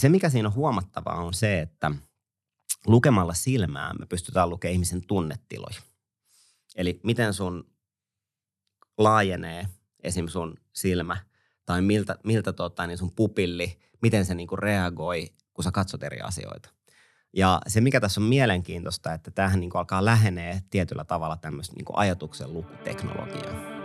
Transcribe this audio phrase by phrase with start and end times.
[0.00, 1.90] se, mikä siinä on huomattavaa, on se, että
[2.86, 5.80] lukemalla silmää me pystytään lukemaan ihmisen tunnetiloja.
[6.76, 7.70] Eli miten sun
[8.98, 9.66] laajenee
[10.02, 10.28] esim.
[10.28, 11.16] sun silmä
[11.66, 16.20] tai miltä, miltä tota, niin sun pupilli, miten se niinku reagoi, kun sä katsot eri
[16.20, 16.70] asioita.
[17.36, 21.86] Ja se, mikä tässä on mielenkiintoista, että tähän niin alkaa lähenee tietyllä tavalla tämmöistä niin
[21.92, 23.79] ajatuksen lukuteknologiaa.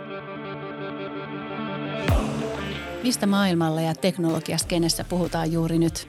[3.02, 6.08] Mistä maailmalla ja teknologiaskenessä puhutaan juuri nyt?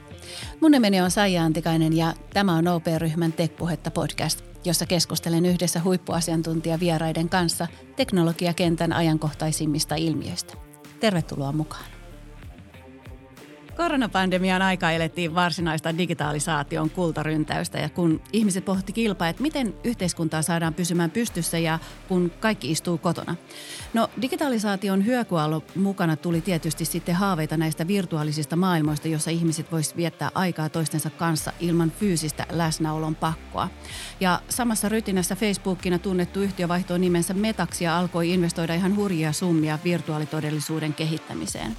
[0.60, 7.28] Mun nimeni on Saija Antikainen ja tämä on OP-ryhmän Tekpuhetta podcast, jossa keskustelen yhdessä huippuasiantuntijavieraiden
[7.28, 10.54] kanssa teknologiakentän ajankohtaisimmista ilmiöistä.
[11.00, 11.97] Tervetuloa mukaan.
[13.78, 20.74] Koronapandemian aika elettiin varsinaista digitalisaation kultaryntäystä ja kun ihmiset pohti kilpaa, että miten yhteiskuntaa saadaan
[20.74, 21.78] pysymään pystyssä ja
[22.08, 23.36] kun kaikki istuu kotona.
[23.94, 30.30] No digitalisaation hyökyaalo mukana tuli tietysti sitten haaveita näistä virtuaalisista maailmoista, jossa ihmiset voisivat viettää
[30.34, 33.68] aikaa toistensa kanssa ilman fyysistä läsnäolon pakkoa.
[34.20, 39.78] Ja samassa rytinässä Facebookina tunnettu yhtiö vaihtoi nimensä Metaksi ja alkoi investoida ihan hurjia summia
[39.84, 41.76] virtuaalitodellisuuden kehittämiseen.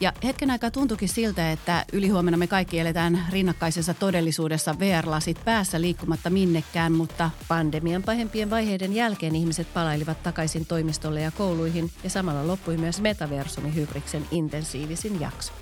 [0.00, 5.80] Ja hetken aikaa tuntuikin siltä, siitä, että ylihuomenna me kaikki eletään rinnakkaisessa todellisuudessa VR-lasit päässä
[5.80, 12.46] liikkumatta minnekään, mutta pandemian pahempien vaiheiden jälkeen ihmiset palailivat takaisin toimistolle ja kouluihin ja samalla
[12.46, 15.52] loppui myös Metaversumi Hybriksen intensiivisin jakso.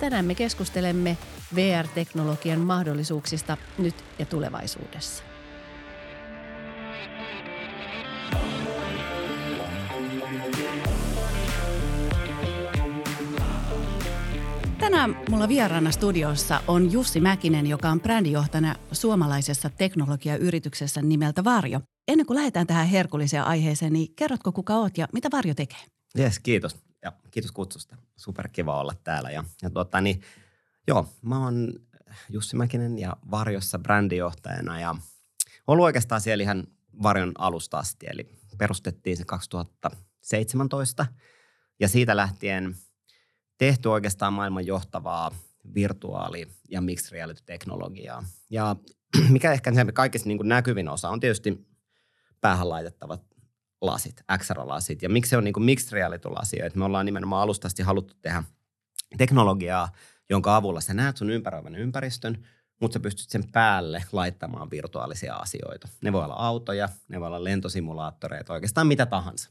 [0.00, 1.16] Tänään me keskustelemme
[1.54, 5.35] VR-teknologian mahdollisuuksista nyt ja tulevaisuudessa.
[14.86, 21.80] Tänään mulla vieraana studiossa on Jussi Mäkinen, joka on brändijohtajana suomalaisessa teknologiayrityksessä nimeltä Varjo.
[22.08, 25.78] Ennen kuin lähdetään tähän herkulliseen aiheeseen, niin kerrotko kuka oot ja mitä Varjo tekee?
[26.18, 26.76] Yes, kiitos.
[27.02, 27.96] Ja kiitos kutsusta.
[28.16, 29.30] Super kiva olla täällä.
[29.30, 30.20] Ja, ja tuota, niin,
[30.88, 31.72] joo, mä oon
[32.30, 34.94] Jussi Mäkinen ja Varjossa brändijohtajana ja
[35.66, 36.66] ollut oikeastaan siellä ihan
[37.02, 38.06] Varjon alusta asti.
[38.10, 38.28] Eli
[38.58, 41.06] perustettiin se 2017
[41.80, 42.74] ja siitä lähtien–
[43.58, 45.30] tehty oikeastaan maailman johtavaa
[45.74, 48.24] virtuaali- ja mixed reality-teknologiaa.
[48.50, 48.76] Ja
[49.30, 51.66] mikä ehkä se kaikista niin kuin näkyvin osa on tietysti
[52.40, 53.22] päähän laitettavat
[53.80, 55.02] lasit, XR-lasit.
[55.02, 56.62] Ja miksi se on niin kuin mixed reality-lasi?
[56.62, 58.42] Että me ollaan nimenomaan alustasti haluttu tehdä
[59.16, 59.88] teknologiaa,
[60.30, 62.46] jonka avulla sä näet sun ympäröivän ympäristön,
[62.80, 65.88] mutta sä pystyt sen päälle laittamaan virtuaalisia asioita.
[66.02, 69.50] Ne voi olla autoja, ne voi olla lentosimulaattoreita, oikeastaan mitä tahansa.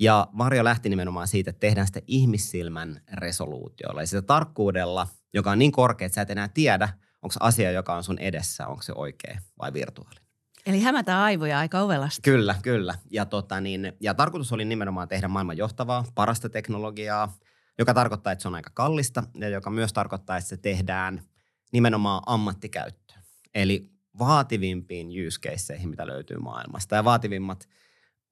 [0.00, 5.58] Ja Varjo lähti nimenomaan siitä, että tehdään sitä ihmissilmän resoluutiolla ja sitä tarkkuudella, joka on
[5.58, 6.88] niin korkea, että sä et enää tiedä,
[7.22, 10.28] onko se asia, joka on sun edessä, onko se oikea vai virtuaalinen.
[10.66, 12.22] Eli hämätään aivoja aika ovelasti.
[12.22, 12.94] Kyllä, kyllä.
[13.10, 17.36] Ja, tota niin, ja tarkoitus oli nimenomaan tehdä maailman johtavaa, parasta teknologiaa,
[17.78, 21.22] joka tarkoittaa, että se on aika kallista ja joka myös tarkoittaa, että se tehdään
[21.72, 23.22] nimenomaan ammattikäyttöön.
[23.54, 26.96] Eli vaativimpiin use caseihin, mitä löytyy maailmasta.
[26.96, 27.68] Ja vaativimmat–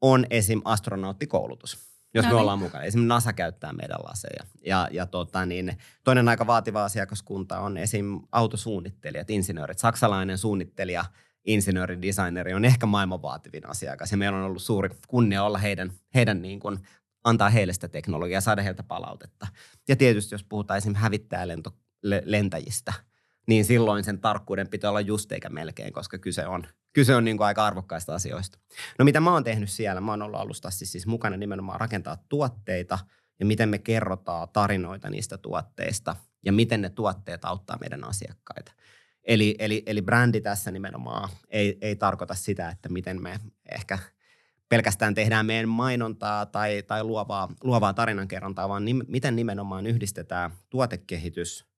[0.01, 0.61] on esim.
[0.65, 1.79] astronauttikoulutus,
[2.15, 2.41] jos no me niin.
[2.41, 2.85] ollaan mukana.
[2.85, 3.01] Esim.
[3.01, 4.45] NASA käyttää meidän laseja.
[4.67, 8.21] Ja, ja tota niin, toinen aika vaativa asiakaskunta on esim.
[8.33, 9.79] autosuunnittelijat, insinöörit.
[9.79, 11.05] Saksalainen suunnittelija,
[11.45, 14.11] insinööri, designeri on ehkä maailman vaativin asiakas.
[14.11, 16.79] Ja meillä on ollut suuri kunnia olla heidän, heidän niin kuin,
[17.25, 19.47] antaa heille sitä teknologiaa, saada heiltä palautetta.
[19.89, 20.95] Ja tietysti jos puhutaan esim.
[20.95, 22.93] hävittäjälentäjistä–
[23.47, 27.37] niin silloin sen tarkkuuden pitää olla just eikä melkein, koska kyse on, kyse on niin
[27.37, 28.59] kuin aika arvokkaista asioista.
[28.99, 30.01] No mitä mä oon tehnyt siellä?
[30.01, 32.99] Mä oon ollut alusta siis, siis mukana nimenomaan rakentaa tuotteita
[33.41, 38.73] ja miten me kerrotaan tarinoita niistä tuotteista ja miten ne tuotteet auttaa meidän asiakkaita.
[39.25, 43.41] Eli, eli, eli brändi tässä nimenomaan ei, ei tarkoita sitä, että miten me
[43.71, 43.99] ehkä
[44.69, 51.65] pelkästään tehdään meidän mainontaa tai, tai luovaa, luovaa tarinankerrontaa, vaan nim, miten nimenomaan yhdistetään tuotekehitys–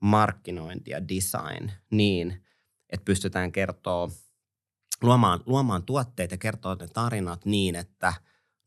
[0.00, 2.44] markkinointi ja design niin,
[2.90, 4.10] että pystytään kertoa,
[5.02, 8.12] luomaan, luomaan tuotteita ja kertoa ne tarinat niin, että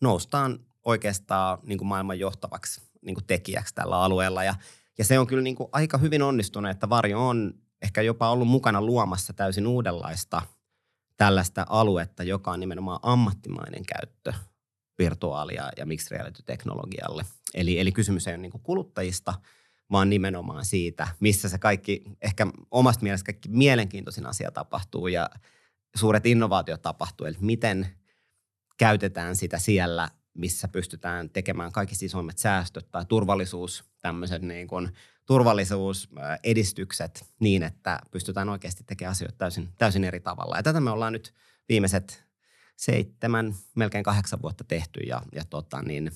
[0.01, 4.43] noustaan oikeastaan niin kuin maailman johtavaksi niin kuin tekijäksi tällä alueella.
[4.43, 4.55] Ja,
[4.97, 8.47] ja se on kyllä niin kuin aika hyvin onnistunut, että Varjo on ehkä jopa ollut
[8.47, 10.41] mukana luomassa täysin uudenlaista
[11.17, 14.33] tällaista aluetta, joka on nimenomaan ammattimainen käyttö
[14.99, 17.25] virtuaalia ja mixed reality-teknologialle.
[17.53, 19.33] Eli, eli kysymys ei ole niin kuluttajista–
[19.91, 25.29] vaan nimenomaan siitä, missä se kaikki, ehkä omasta mielestä kaikki mielenkiintoisin asia tapahtuu ja
[25.95, 27.87] suuret innovaatiot tapahtuu, eli miten
[28.77, 34.89] käytetään sitä siellä, missä pystytään tekemään kaikki isoimmat säästöt tai turvallisuus, tämmöiset niin kuin
[35.25, 40.57] turvallisuusedistykset niin, että pystytään oikeasti tekemään asioita täysin, täysin eri tavalla.
[40.57, 41.33] Ja tätä me ollaan nyt
[41.69, 42.23] viimeiset
[42.75, 46.11] seitsemän, melkein kahdeksan vuotta tehty ja, ja, tota niin,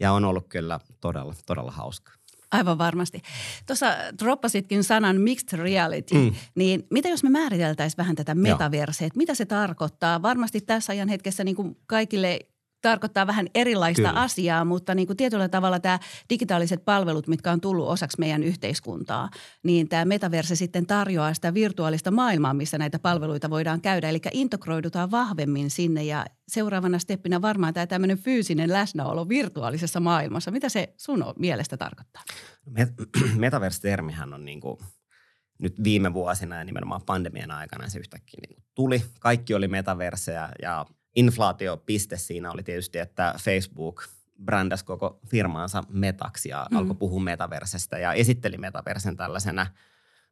[0.00, 2.12] ja on ollut kyllä todella, todella hauska.
[2.52, 3.22] Aivan varmasti.
[3.66, 3.86] Tuossa
[4.18, 6.32] droppasitkin sanan mixed reality, mm.
[6.54, 10.22] niin mitä jos me määriteltäisiin vähän tätä metaverseä, mitä se tarkoittaa?
[10.22, 12.38] Varmasti tässä ajan hetkessä niin kuin kaikille
[12.82, 14.20] tarkoittaa vähän erilaista Kyllä.
[14.20, 15.98] asiaa, mutta niin kuin tietyllä tavalla tämä
[16.30, 19.30] digitaaliset palvelut, mitkä on tullut osaksi meidän yhteiskuntaa,
[19.62, 24.08] niin tämä metaverse sitten tarjoaa sitä virtuaalista maailmaa, missä näitä palveluita voidaan käydä.
[24.08, 30.50] Eli integroidutaan vahvemmin sinne ja seuraavana steppinä varmaan tämä tämmöinen fyysinen läsnäolo virtuaalisessa maailmassa.
[30.50, 32.22] Mitä se sun mielestä tarkoittaa?
[33.36, 34.78] Metaverse-termihän on niin kuin
[35.58, 39.02] nyt viime vuosina ja nimenomaan pandemian aikana se yhtäkkiä niin tuli.
[39.20, 40.86] Kaikki oli metaverseja ja
[41.16, 44.04] inflaatiopiste siinä oli tietysti, että Facebook
[44.44, 46.76] brändäsi koko firmaansa metaksi ja mm.
[46.76, 49.66] alkoi puhua metaversestä ja esitteli metaversen tällaisena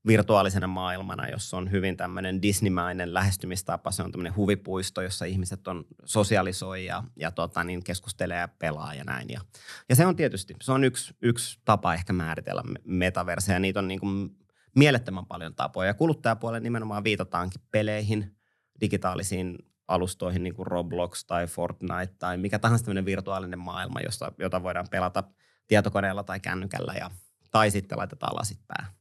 [0.07, 3.91] virtuaalisena maailmana, jossa on hyvin tämmöinen Disneymainen lähestymistapa.
[3.91, 8.95] Se on tämmöinen huvipuisto, jossa ihmiset on sosialisoi ja, ja tota, niin keskustelee ja pelaa
[8.95, 9.31] ja näin.
[9.31, 9.41] Ja,
[9.89, 13.59] ja se on tietysti, se on yksi, yksi tapa ehkä määritellä metaverseja.
[13.59, 14.37] Niitä on niin kuin
[14.77, 15.87] mielettömän paljon tapoja.
[15.87, 18.37] Ja kuluttajapuolella nimenomaan viitataankin peleihin,
[18.81, 19.59] digitaalisiin
[19.91, 24.89] alustoihin niin kuin Roblox tai Fortnite tai mikä tahansa tämmöinen virtuaalinen maailma, josta, jota voidaan
[24.91, 25.25] pelata
[25.67, 27.11] tietokoneella tai kännykällä ja,
[27.51, 28.93] tai sitten laitetaan lasit päähän.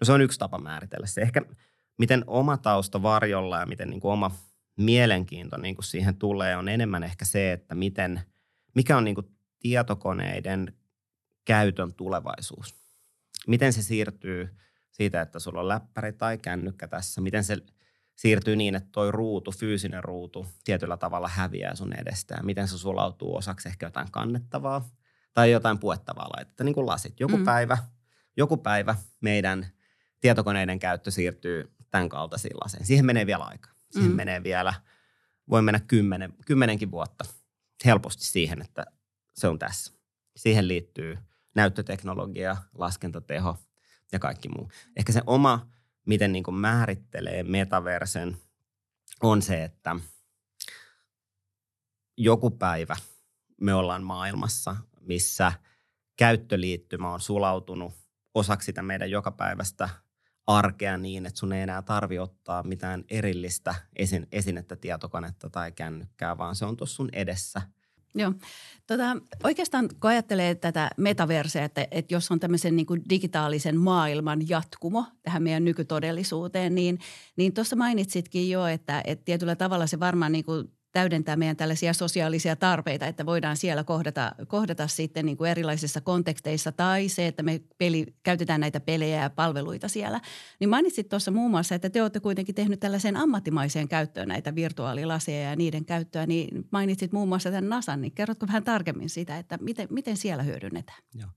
[0.00, 1.20] No se on yksi tapa määritellä se.
[1.20, 1.42] Ehkä
[1.98, 4.30] miten oma tausta varjolla ja miten niin kuin oma
[4.76, 8.20] mielenkiinto niin kuin siihen tulee on enemmän ehkä se, että miten,
[8.74, 9.26] mikä on niin kuin
[9.58, 10.74] tietokoneiden
[11.44, 12.74] käytön tulevaisuus.
[13.46, 14.56] Miten se siirtyy
[14.90, 17.56] siitä, että sulla on läppäri tai kännykkä tässä, miten se
[18.16, 22.46] siirtyy niin, että toi ruutu, fyysinen ruutu tietyllä tavalla häviää sun edestään.
[22.46, 24.90] Miten se sulautuu osaksi ehkä jotain kannettavaa
[25.34, 27.20] tai jotain puettavaa laitetta, niin kuin lasit.
[27.20, 27.44] Joku mm.
[27.44, 27.78] päivä,
[28.36, 29.66] joku päivä meidän
[30.20, 32.86] tietokoneiden käyttö siirtyy tämän kaltaisiin laseihin.
[32.86, 33.70] Siihen menee vielä aika.
[33.90, 34.16] Siihen mm.
[34.16, 34.74] menee vielä,
[35.50, 37.24] voi mennä kymmenen, kymmenenkin vuotta
[37.84, 38.86] helposti siihen, että
[39.34, 39.92] se on tässä.
[40.36, 41.18] Siihen liittyy
[41.54, 43.58] näyttöteknologia, laskentateho
[44.12, 44.70] ja kaikki muu.
[44.96, 45.66] Ehkä se oma
[46.06, 48.36] miten niin kuin määrittelee metaversen,
[49.22, 49.96] on se, että
[52.16, 52.96] joku päivä
[53.60, 55.52] me ollaan maailmassa, missä
[56.16, 57.92] käyttöliittymä on sulautunut
[58.34, 59.88] osaksi sitä meidän jokapäiväistä
[60.46, 66.38] arkea niin, että sun ei enää tarvi ottaa mitään erillistä esin, esinettä, tietokonetta tai kännykkää,
[66.38, 67.62] vaan se on tuossa sun edessä–
[68.14, 68.32] Joo.
[68.86, 74.48] Tota, oikeastaan kun ajattelee tätä metaverseä, että, että jos on tämmöisen niin kuin digitaalisen maailman
[74.48, 76.98] jatkumo tähän meidän nykytodellisuuteen, niin,
[77.36, 81.92] niin tuossa mainitsitkin jo, että, että tietyllä tavalla se varmaan niin kuin täydentää meidän tällaisia
[81.92, 87.42] sosiaalisia tarpeita, että voidaan siellä kohdata, kohdata sitten niin kuin erilaisissa konteksteissa tai se, että
[87.42, 90.20] me peli, käytetään näitä pelejä ja palveluita siellä.
[90.60, 95.50] Niin mainitsit tuossa muun muassa, että te olette kuitenkin tehnyt tällaiseen ammattimaiseen käyttöön näitä virtuaalilaseja
[95.50, 99.58] ja niiden käyttöä, niin mainitsit muun muassa tämän NASAn, niin kerrotko vähän tarkemmin sitä, että
[99.60, 101.02] miten, miten siellä hyödynnetään?
[101.14, 101.30] Joo.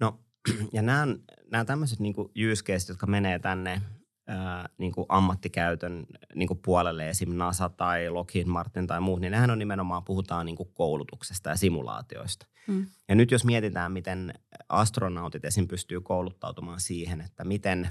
[0.00, 0.20] No
[0.72, 1.06] ja nämä,
[1.50, 2.14] nämä tämmöiset niin
[2.52, 3.82] use cases, jotka menee tänne
[4.28, 7.36] ää, niin kuin ammattikäytön niin kuin puolelle, esim.
[7.36, 11.56] NASA tai Lockheed Martin tai muut, niin nehän on nimenomaan, puhutaan niin kuin koulutuksesta ja
[11.56, 12.46] simulaatioista.
[12.66, 12.86] Mm.
[13.08, 14.34] Ja nyt jos mietitään, miten
[14.68, 15.68] astronautit esim.
[15.68, 17.90] pystyy kouluttautumaan siihen, että miten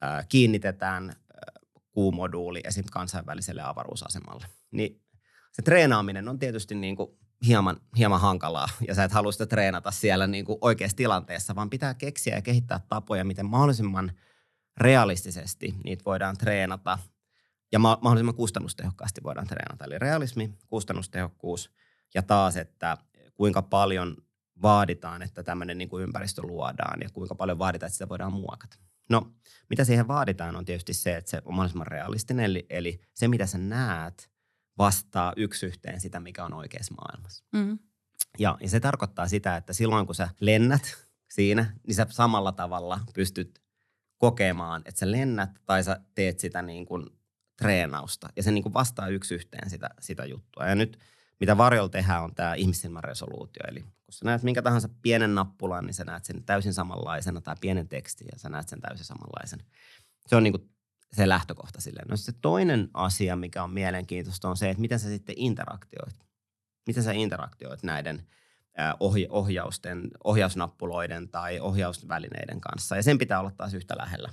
[0.00, 1.16] ää, kiinnitetään
[1.92, 2.84] kuumoduuli esim.
[2.90, 5.00] kansainväliselle avaruusasemalle, niin
[5.52, 7.10] se treenaaminen on tietysti niin kuin
[7.46, 11.70] hieman, hieman hankalaa ja sä et halua sitä treenata siellä niin kuin oikeassa tilanteessa, vaan
[11.70, 14.12] pitää keksiä ja kehittää tapoja, miten mahdollisimman–
[14.76, 16.98] realistisesti niitä voidaan treenata
[17.72, 19.84] ja mahdollisimman kustannustehokkaasti voidaan treenata.
[19.84, 21.70] Eli realismi, kustannustehokkuus
[22.14, 22.96] ja taas, että
[23.34, 24.16] kuinka paljon
[24.62, 28.76] vaaditaan, että tämmöinen niin kuin ympäristö luodaan ja kuinka paljon vaaditaan, että sitä voidaan muokata.
[29.10, 29.34] No,
[29.70, 33.46] mitä siihen vaaditaan on tietysti se, että se on mahdollisimman realistinen, eli, eli se mitä
[33.46, 34.30] sä näet
[34.78, 37.44] vastaa yksi yhteen sitä, mikä on oikeassa maailmassa.
[37.52, 37.78] Mm.
[38.38, 43.00] Ja, ja se tarkoittaa sitä, että silloin kun sä lennät siinä, niin sä samalla tavalla
[43.14, 43.63] pystyt
[44.18, 47.06] kokemaan, että sä lennät tai sä teet sitä niin kuin
[47.56, 48.28] treenausta.
[48.36, 50.66] Ja se niin kuin vastaa yksi yhteen sitä, sitä juttua.
[50.66, 50.98] Ja nyt
[51.40, 53.62] mitä varjolla tehdään on tämä ihmissilmän resoluutio.
[53.68, 57.56] Eli kun sä näet minkä tahansa pienen nappulan, niin sä näet sen täysin samanlaisena tai
[57.60, 59.60] pienen tekstin ja sä näet sen täysin samanlaisen.
[60.26, 60.70] Se on niin kuin
[61.12, 62.08] se lähtökohta silleen.
[62.08, 66.16] No se toinen asia, mikä on mielenkiintoista, on se, että miten sä sitten interaktioit.
[66.86, 68.22] Miten sä interaktioit näiden–
[69.30, 72.96] ohjausten, ohjausnappuloiden tai ohjausvälineiden kanssa.
[72.96, 74.28] Ja sen pitää olla taas yhtä lähellä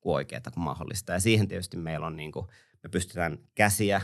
[0.00, 1.12] kuin oikeaa kuin mahdollista.
[1.12, 2.46] Ja siihen tietysti meillä on, niin kuin,
[2.82, 4.00] me pystytään käsiä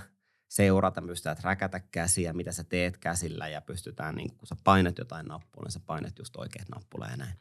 [0.48, 4.98] seurata, me pystytään räkätä käsiä, mitä sä teet käsillä ja pystytään, niin kun sä painat
[4.98, 7.34] jotain nappulaa, niin sä painat just oikeat nappulaa ja näin.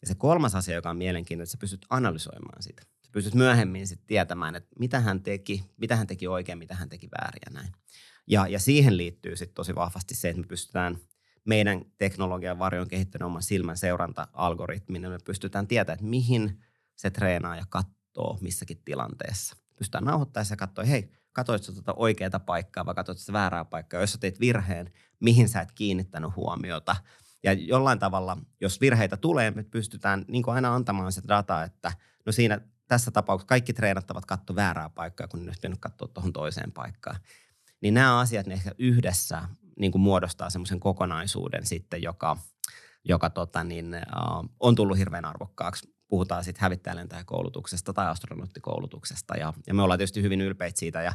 [0.00, 2.82] Ja se kolmas asia, joka on mielenkiintoinen, että sä pystyt analysoimaan sitä.
[2.82, 6.88] Sä pystyt myöhemmin sitten tietämään, että mitä hän teki, mitä hän teki oikein, mitä hän
[6.88, 7.72] teki väärin ja näin.
[8.26, 10.98] Ja, ja siihen liittyy sitten tosi vahvasti se, että me pystytään–
[11.48, 16.62] meidän teknologian varjo on kehittänyt oman silmän seuranta-algoritmin, ja me pystytään tietämään, että mihin
[16.96, 19.56] se treenaaja katsoo missäkin tilanteessa.
[19.76, 24.00] Pystytään nauhoittamaan ja katsoa, hei, katsoitko tuota oikeaa paikkaa vai katsoitko sitä väärää paikkaa.
[24.00, 26.96] Jos sä teet virheen, mihin sä et kiinnittänyt huomiota.
[27.42, 31.92] Ja jollain tavalla, jos virheitä tulee, me pystytään niin kuin aina antamaan se data, että
[32.26, 36.32] no siinä tässä tapauksessa kaikki treenattavat katto väärää paikkaa, kun ne olisi pitänyt katsoa tuohon
[36.32, 37.16] toiseen paikkaan.
[37.80, 39.48] Niin nämä asiat, ne ehkä yhdessä
[39.80, 42.36] niin kuin muodostaa semmoisen kokonaisuuden sitten, joka,
[43.04, 45.94] joka tota niin, uh, on tullut hirveän arvokkaaksi.
[46.08, 51.12] Puhutaan sitten hävittäjälentäjäkoulutuksesta tai astronauttikoulutuksesta ja, ja me ollaan tietysti hyvin ylpeitä siitä ja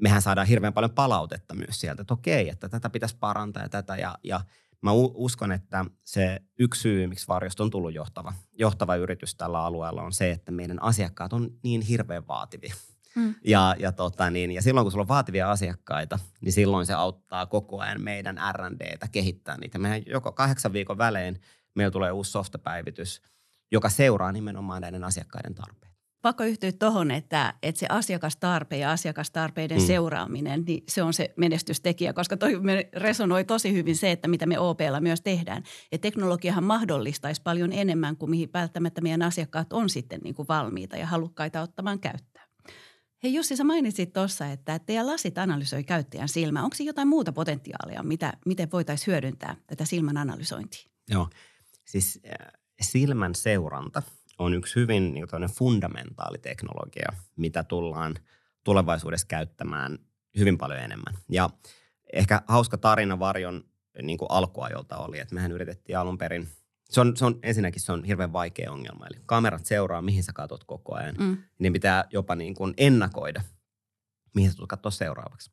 [0.00, 3.96] mehän saadaan hirveän paljon palautetta myös sieltä, että okei, että tätä pitäisi parantaa ja tätä
[3.96, 4.40] ja, ja
[4.82, 10.02] mä uskon, että se yksi syy, miksi Varjosta on tullut johtava, johtava yritys tällä alueella
[10.02, 12.74] on se, että meidän asiakkaat on niin hirveän vaativia.
[13.16, 13.34] Mm.
[13.44, 17.46] Ja, ja, tota niin, ja silloin kun sulla on vaativia asiakkaita, niin silloin se auttaa
[17.46, 19.78] koko ajan meidän R&Dtä kehittää niitä.
[19.78, 21.40] Mehän joko kahdeksan viikon välein
[21.74, 23.22] meillä tulee uusi softapäivitys,
[23.72, 25.86] joka seuraa nimenomaan näiden asiakkaiden tarpeita
[26.26, 29.86] pakko yhtyä tuohon, että, että se asiakastarpe ja asiakastarpeiden mm.
[29.86, 32.52] seuraaminen, niin se on se menestystekijä, koska toi
[32.96, 35.62] resonoi tosi hyvin se, että mitä me OPlla myös tehdään.
[35.92, 40.96] Ja teknologiahan mahdollistaisi paljon enemmän kuin mihin välttämättä meidän asiakkaat on sitten niin kuin valmiita
[40.96, 42.35] ja halukkaita ottamaan käyttöön.
[43.22, 46.62] Hei Jussi, sä mainitsit tuossa, että teidän lasit analysoi käyttäjän silmää.
[46.62, 50.90] Onko jotain muuta potentiaalia, mitä, miten voitaisiin hyödyntää tätä silmän analysointia?
[51.10, 51.28] Joo,
[51.84, 54.02] siis äh, silmän seuranta–
[54.38, 58.14] on yksi hyvin niin fundamentaali teknologia, mitä tullaan
[58.64, 59.98] tulevaisuudessa käyttämään
[60.38, 61.14] hyvin paljon enemmän.
[61.28, 61.50] Ja
[62.12, 63.64] ehkä hauska tarina Varjon
[64.02, 66.48] niin kuin alkuajolta oli, että mehän yritettiin alun perin,
[66.90, 70.32] se on, se on, ensinnäkin se on hirveän vaikea ongelma, eli kamerat seuraa, mihin sä
[70.32, 71.14] katot koko ajan.
[71.18, 71.36] Mm.
[71.58, 73.42] Niin pitää jopa niin kuin ennakoida,
[74.34, 75.50] mihin sä tulet katsoa seuraavaksi.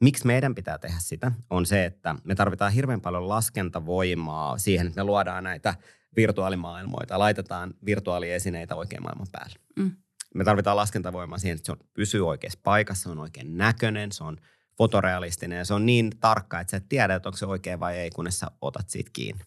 [0.00, 5.00] Miksi meidän pitää tehdä sitä, on se, että me tarvitaan hirveän paljon laskentavoimaa siihen, että
[5.00, 5.74] me luodaan näitä
[6.16, 9.58] virtuaalimaailmoita, laitetaan virtuaaliesineitä oikein maailman päälle.
[9.76, 9.90] Mm.
[10.34, 14.24] Me tarvitaan laskentavoimaa siihen, että se on, pysyy oikeassa paikassa, se on oikein näköinen, se
[14.24, 14.36] on
[14.78, 17.96] fotorealistinen ja se on niin tarkka, että sä et tiedä, että onko se oikein vai
[17.96, 19.44] ei, kunnes sä otat siitä kiinni.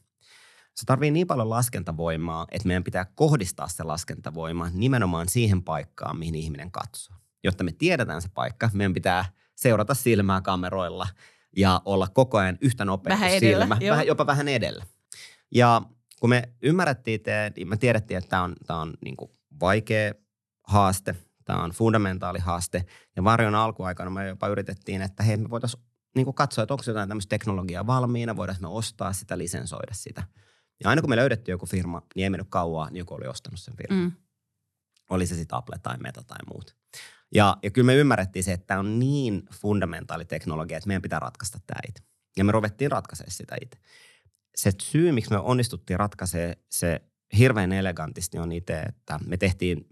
[0.77, 6.35] Se tarvii niin paljon laskentavoimaa, että meidän pitää kohdistaa se laskentavoima nimenomaan siihen paikkaan, mihin
[6.35, 7.15] ihminen katsoo.
[7.43, 11.07] Jotta me tiedetään se paikka, meidän pitää seurata silmää kameroilla
[11.57, 14.85] ja olla koko ajan yhtä nopea vähän edellä, silmä, vähän, jopa vähän edellä.
[15.51, 15.81] Ja
[16.19, 20.13] kun me ymmärrettiin, että me tiedettiin, että tämä on, tämä on niin kuin vaikea
[20.63, 21.15] haaste,
[21.45, 22.85] tämä on fundamentaali haaste.
[23.15, 25.83] Ja varjon alkuaikana me jopa yritettiin, että hei, me voitaisiin
[26.15, 30.23] niin kuin katsoa, että onko jotain tämmöistä teknologiaa valmiina, voidaan me ostaa sitä, lisensoida sitä.
[30.83, 33.59] Ja aina kun me löydettiin joku firma, niin ei mennyt kauaa, niin joku oli ostanut
[33.59, 34.03] sen firman.
[34.03, 34.11] Mm.
[35.09, 36.75] Oli se sitten Apple tai Meta tai muut.
[37.35, 41.19] Ja, ja kyllä me ymmärrettiin se, että tämä on niin fundamentaali teknologia, että meidän pitää
[41.19, 42.03] ratkaista tämä itse.
[42.37, 43.77] Ja me ruvettiin ratkaisemaan sitä itse
[44.57, 47.01] se syy, miksi me onnistuttiin ratkaisemaan se
[47.37, 49.87] hirveän elegantisti on itse, että me tehtiin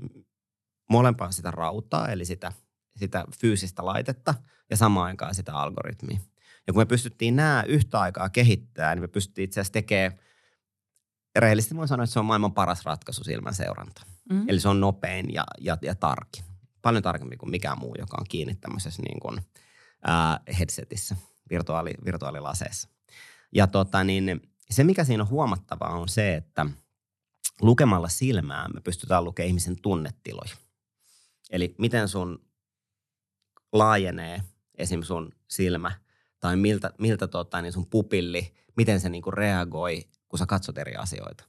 [0.89, 2.51] molempaa sitä rautaa, eli sitä,
[2.95, 4.33] sitä fyysistä laitetta
[4.69, 6.19] ja samaan aikaan sitä algoritmia.
[6.67, 10.19] Ja kun me pystyttiin nämä yhtä aikaa kehittämään, niin me pystyttiin itse asiassa tekemään,
[11.35, 14.01] rehellisesti voin sanoa, että se on maailman paras ratkaisu silmän seuranta.
[14.29, 14.49] Mm-hmm.
[14.49, 16.43] Eli se on nopein ja, ja, ja tarkin.
[16.81, 19.41] Paljon tarkemmin kuin mikään muu, joka on kiinni tämmöisessä niin kuin,
[20.03, 21.15] ää, headsetissä,
[21.49, 22.89] virtuaali, virtuaalilaseessa.
[23.51, 26.65] Ja tota, niin, se, mikä siinä on huomattavaa, on se, että
[27.61, 30.55] lukemalla silmää me pystytään lukemaan ihmisen tunnetiloja.
[31.51, 32.45] Eli miten sun
[33.73, 34.41] laajenee
[34.77, 35.01] esim.
[35.03, 35.91] sun silmä
[36.39, 40.95] tai miltä, miltä tota, niin sun pupilli, miten se niinku reagoi, kun sä katsot eri
[40.95, 41.43] asioita.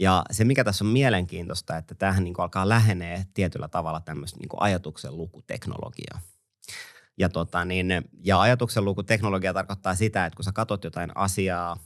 [0.00, 4.56] Ja se, mikä tässä on mielenkiintoista, että tähän niinku alkaa lähenee tietyllä tavalla tämmöistä niinku
[4.60, 6.20] ajatuksen lukuteknologiaa.
[7.18, 7.86] Ja, tota, niin,
[8.24, 11.76] ja ajatuksen lukuteknologia tarkoittaa sitä, että kun sä katsot jotain asiaa,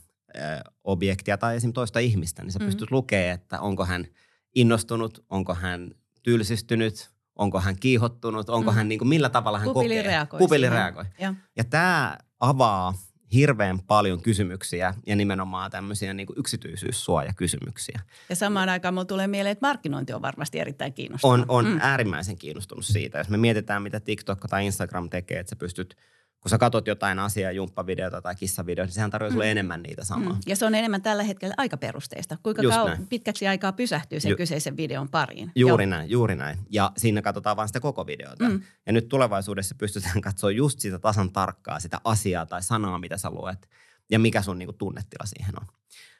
[0.83, 2.65] objektia tai esimerkiksi toista ihmistä, niin sä mm.
[2.65, 4.07] pystyt lukemaan, että onko hän
[4.55, 5.91] innostunut, onko hän
[6.23, 8.75] tylsistynyt, onko hän kiihottunut, onko mm.
[8.75, 10.01] hän niin kuin, millä tavalla hän Pupili kokee.
[10.01, 11.05] Reagoi Pupili reagoi.
[11.19, 12.93] Ja, ja tämä avaa
[13.33, 17.99] hirveän paljon kysymyksiä ja nimenomaan tämmöisiä niin yksityisyyssuojakysymyksiä.
[18.29, 21.39] Ja samaan aikaan mulle tulee mieleen, että markkinointi on varmasti erittäin kiinnostunut.
[21.39, 21.79] On, on mm.
[21.81, 23.17] äärimmäisen kiinnostunut siitä.
[23.17, 25.95] Jos me mietitään, mitä TikTok tai Instagram tekee, että sä pystyt–
[26.41, 29.51] kun sä katot jotain asiaa, jumppavideota tai kissavideota, niin sehän tarjoaa sulle mm.
[29.51, 30.33] enemmän niitä samaa.
[30.33, 30.39] Mm.
[30.47, 32.37] Ja se on enemmän tällä hetkellä aikaperusteista.
[32.43, 35.51] Kuinka kau- pitkäksi aikaa pysähtyy sen Ju- kyseisen videon pariin?
[35.55, 35.89] Juuri Joo.
[35.89, 36.57] näin, juuri näin.
[36.69, 38.49] Ja siinä katsotaan vain sitä koko videota.
[38.49, 38.61] Mm.
[38.85, 43.29] Ja nyt tulevaisuudessa pystytään katsoa just sitä tasan tarkkaa, sitä asiaa tai sanaa, mitä sä
[43.29, 43.69] luet.
[44.11, 45.67] Ja mikä sun niinku tunnetila siihen on.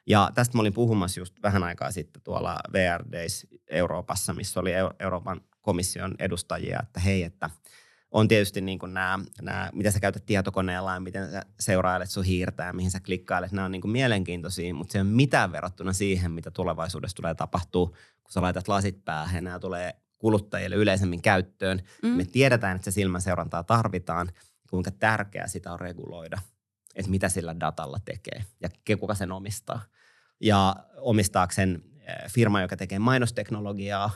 [0.08, 4.72] Ja tästä mä olin puhumassa just vähän aikaa sitten tuolla VR Days Euroopassa, missä oli
[5.00, 7.50] Euroopan komission edustajia, että hei, että–
[8.12, 12.24] on tietysti niin kuin nämä, nämä, miten sä käytät tietokoneella ja miten sä seurailet sun
[12.24, 13.52] hiirtä ja mihin sä klikkailet.
[13.52, 17.88] Nämä on niin kuin mielenkiintoisia, mutta se on mitään verrattuna siihen, mitä tulevaisuudessa tulee tapahtuu,
[18.24, 19.44] kun sä laitat lasit päähän.
[19.44, 21.82] Nämä tulee kuluttajille yleisemmin käyttöön.
[22.04, 22.10] Mm.
[22.10, 24.32] Me tiedetään, että se silmäseurantaa tarvitaan,
[24.70, 26.40] kuinka tärkeää sitä on reguloida,
[26.96, 28.44] että mitä sillä datalla tekee
[28.88, 29.82] ja kuka sen omistaa.
[30.42, 34.12] Ja omistaako sen eh, firma, joka tekee mainosteknologiaa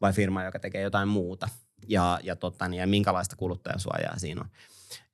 [0.00, 1.48] vai firma, joka tekee jotain muuta–
[1.90, 4.48] ja, ja, totta, niin, ja minkälaista kuluttajansuojaa siinä on.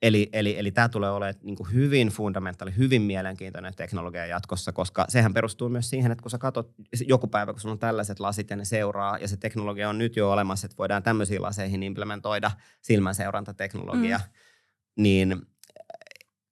[0.03, 5.05] Eli, eli, eli tämä tulee olemaan niin kuin hyvin fundamentaali, hyvin mielenkiintoinen teknologia jatkossa, koska
[5.09, 6.75] sehän perustuu myös siihen, että kun sä katsot
[7.07, 10.17] joku päivä, kun sulla on tällaiset lasit ja ne seuraa, ja se teknologia on nyt
[10.17, 12.51] jo olemassa, että voidaan tämmöisiin laseihin implementoida
[12.83, 15.03] silmänseurantateknologia, mm.
[15.03, 15.47] niin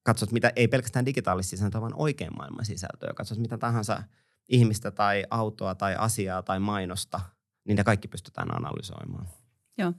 [0.02, 3.12] katsot mitä, ei pelkästään digitaalista sisältöä, vaan oikein maailman sisältöä.
[3.14, 4.02] Katsot mitä tahansa
[4.48, 7.20] ihmistä tai autoa tai asiaa tai mainosta,
[7.64, 9.26] niin ne kaikki pystytään analysoimaan.
[9.78, 9.94] Joo.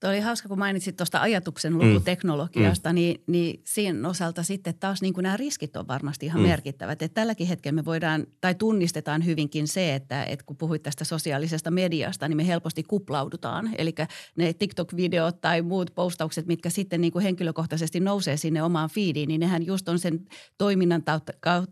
[0.00, 2.94] Tuo oli hauska, kun mainitsit tuosta ajatuksen lukuteknologiasta, mm.
[2.94, 6.46] niin, niin siinä osalta sitten taas niin kuin nämä riskit on varmasti ihan mm.
[6.46, 7.02] merkittävät.
[7.02, 11.70] Että tälläkin hetkellä me voidaan, tai tunnistetaan hyvinkin se, että, että kun puhuit tästä sosiaalisesta
[11.70, 13.70] mediasta, niin me helposti kuplaudutaan.
[13.78, 13.94] Eli
[14.36, 19.40] ne TikTok-videot tai muut postaukset, mitkä sitten niin kuin henkilökohtaisesti nousee sinne omaan feediin, niin
[19.40, 20.24] nehän just on sen
[20.58, 21.02] toiminnan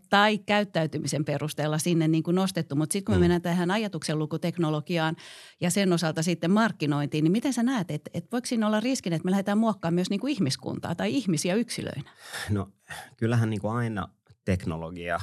[0.09, 2.75] tai käyttäytymisen perusteella sinne niin kuin nostettu.
[2.75, 3.21] Mutta sitten kun me mm.
[3.21, 5.15] mennään tähän ajatuksen lukuteknologiaan
[5.61, 9.13] ja sen osalta sitten markkinointiin, niin miten sä näet, että että voiko siinä olla riskin,
[9.13, 12.11] että me lähdetään muokkaamaan myös niin kuin ihmiskuntaa tai ihmisiä yksilöinä?
[12.49, 12.71] No
[13.17, 14.09] kyllähän niin kuin aina
[14.45, 15.19] teknologia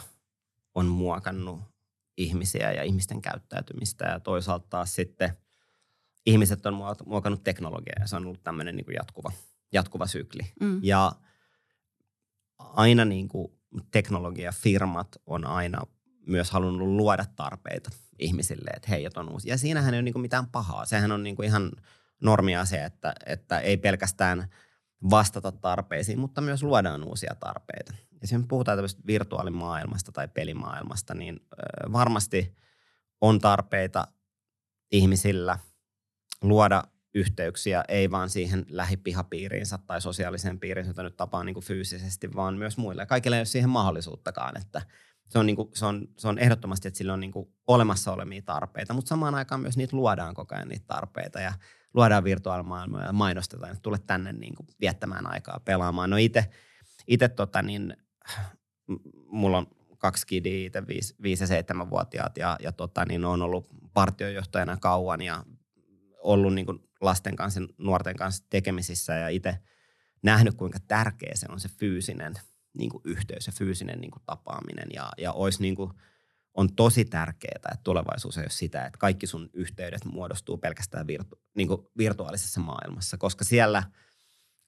[0.75, 1.61] on muokannut
[2.17, 5.37] ihmisiä ja ihmisten käyttäytymistä ja toisaalta taas sitten
[6.27, 6.75] ihmiset on
[7.07, 9.33] muokannut teknologiaa ja se on ollut tämmöinen niin kuin jatkuva,
[9.73, 10.43] jatkuva sykli.
[10.61, 10.81] Mm.
[10.83, 11.13] Ja
[12.59, 13.53] aina niin kuin
[13.91, 15.83] teknologiafirmat on aina
[16.27, 19.49] myös halunnut luoda tarpeita ihmisille, että hei, on uusi.
[19.49, 20.85] Ja siinähän ei ole niin kuin mitään pahaa.
[20.85, 21.73] Sehän on niin kuin ihan
[22.23, 24.49] normia se, että, että ei pelkästään
[25.11, 27.93] vastata tarpeisiin, mutta myös luodaan uusia tarpeita.
[28.13, 31.41] Ja jos puhutaan tämmöistä virtuaalimaailmasta tai pelimaailmasta, niin
[31.93, 32.57] varmasti
[33.21, 34.09] on tarpeita
[34.93, 35.59] ihmisillä
[36.43, 36.83] luoda
[37.15, 42.57] yhteyksiä, ei vaan siihen lähipihapiiriinsä tai sosiaaliseen piiriin, jota nyt tapaa niin kuin fyysisesti, vaan
[42.57, 43.07] myös muille.
[43.07, 44.83] Kaikille ei ole siihen mahdollisuuttakaan, että
[45.29, 48.13] se on, niin kuin, se on, se on ehdottomasti, että sillä on niin kuin olemassa
[48.13, 51.41] olemia tarpeita, mutta samaan aikaan myös niitä luodaan koko ajan niitä tarpeita.
[51.41, 51.53] Ja
[51.97, 56.11] luodaan virtuaalimaailmoja ja mainostetaan, että tule tänne niin kuin viettämään aikaa pelaamaan.
[56.11, 56.51] No itse,
[57.07, 57.97] itse tota niin,
[59.27, 59.67] mulla on
[59.99, 65.23] kaksi kidiä itse, viisi, viisi ja seitsemänvuotiaat ja, ja tota, niin on ollut partiojohtajana kauan
[65.23, 65.45] ja
[66.19, 69.59] ollut niin kuin lasten kanssa nuorten kanssa tekemisissä ja itse
[70.23, 72.35] nähnyt, kuinka tärkeä se on se fyysinen
[72.79, 75.91] niin kuin yhteys ja fyysinen niin kuin tapaaminen ja, ja olisi niin kuin–
[76.57, 81.41] on tosi tärkeää, että tulevaisuus ei ole sitä, että kaikki sun yhteydet muodostuu pelkästään virtu,
[81.55, 83.83] niin kuin virtuaalisessa maailmassa, koska siellä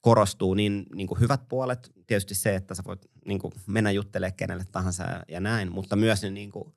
[0.01, 4.37] korostuu niin, niin kuin hyvät puolet, tietysti se, että sä voit niin kuin mennä juttelemaan
[4.37, 6.75] kenelle tahansa ja, näin, mutta myös ne, niin kuin,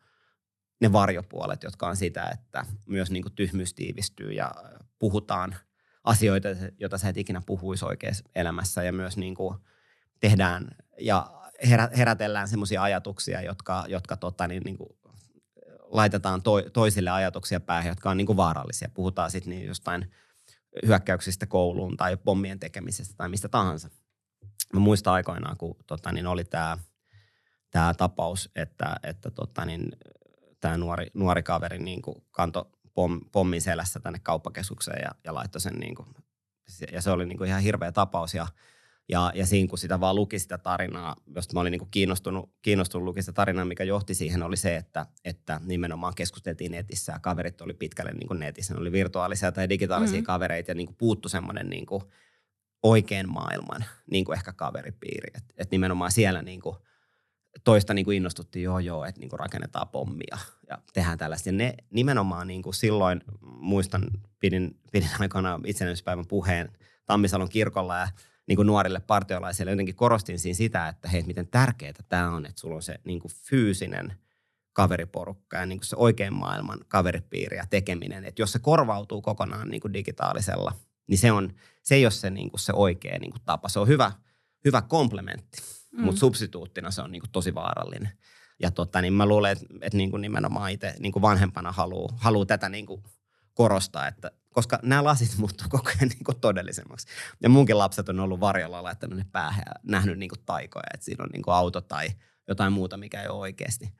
[0.81, 4.51] ne varjopuolet, jotka on sitä, että myös niin kuin tyhmyys tiivistyy ja
[4.99, 5.55] puhutaan
[6.03, 6.47] asioita,
[6.79, 8.83] joita sä et ikinä puhuisi oikeassa elämässä.
[8.83, 9.57] Ja myös niin kuin
[10.19, 10.67] tehdään
[10.99, 11.41] ja
[11.97, 14.89] herätellään semmoisia ajatuksia, jotka, jotka tota, niin, niin kuin
[15.91, 18.89] laitetaan to, toisille ajatuksia päähän, jotka on niin kuin vaarallisia.
[18.93, 20.11] Puhutaan sitten niin jostain
[20.85, 23.89] hyökkäyksistä kouluun tai pommien tekemisestä tai mistä tahansa.
[24.73, 26.77] Mä muistan aikoinaan, kun tota, niin oli tämä
[27.71, 29.91] tää tapaus, että, että tota, niin,
[30.59, 35.61] tämä nuori, nuori kaveri niin kuin kantoi pom, pommin selässä tänne kauppakeskukseen ja, ja laittoi
[35.61, 36.07] sen, niin kuin,
[36.91, 38.47] ja se oli niin kuin ihan hirveä tapaus ja
[39.09, 43.05] ja, ja siinä kun sitä vaan luki sitä tarinaa, josta mä olin niin kiinnostunut, kiinnostunut
[43.05, 47.61] luki sitä tarinaa, mikä johti siihen, oli se, että, että nimenomaan keskusteltiin netissä ja kaverit
[47.61, 48.73] oli pitkälle niin netissä.
[48.73, 50.25] Ne oli virtuaalisia tai digitaalisia mm-hmm.
[50.25, 51.85] kavereita ja niin puuttu semmoinen niin
[52.83, 55.31] oikean maailman niin kuin ehkä kaveripiiri.
[55.35, 56.75] Että et nimenomaan siellä niin kuin
[57.63, 60.37] toista niin kuin innostuttiin, joo joo, että niin kuin rakennetaan pommia
[60.69, 61.49] ja tehdään tällaista.
[61.49, 64.03] Ja ne nimenomaan niin kuin silloin, muistan,
[64.39, 66.71] pidin, pidin aikoinaan itsenäisyyspäivän puheen
[67.05, 68.07] Tammisalon kirkolla ja–
[68.51, 72.61] niin kuin nuorille partiolaisille jotenkin korostin siinä sitä, että hei, miten tärkeää tämä on, että
[72.61, 74.17] sulla on se niin kuin fyysinen
[74.73, 78.25] kaveriporukka ja niin kuin se oikean maailman kaveripiiri ja tekeminen.
[78.25, 80.73] Että jos se korvautuu kokonaan niin kuin digitaalisella,
[81.07, 83.69] niin se, on, se ei ole se, niin kuin se oikea niin kuin tapa.
[83.69, 84.11] Se on hyvä,
[84.65, 85.61] hyvä komplementti,
[85.91, 86.03] mm.
[86.03, 88.11] mutta substituuttina se on niin kuin tosi vaarallinen.
[88.59, 92.17] Ja tota, niin mä luulen, että, että niin kuin nimenomaan itse niin kuin vanhempana haluaa
[92.17, 93.03] haluu tätä niin kuin
[93.53, 97.07] korostaa, että koska nämä lasit muuttuu koko ajan niin kuin todellisemmaksi.
[97.43, 101.05] Ja munkin lapset on ollut varjolla laittanut ne päähän ja nähnyt niin kuin taikoja, että
[101.05, 102.09] siinä on niin kuin auto tai
[102.47, 103.93] jotain muuta, mikä ei ole oikeasti.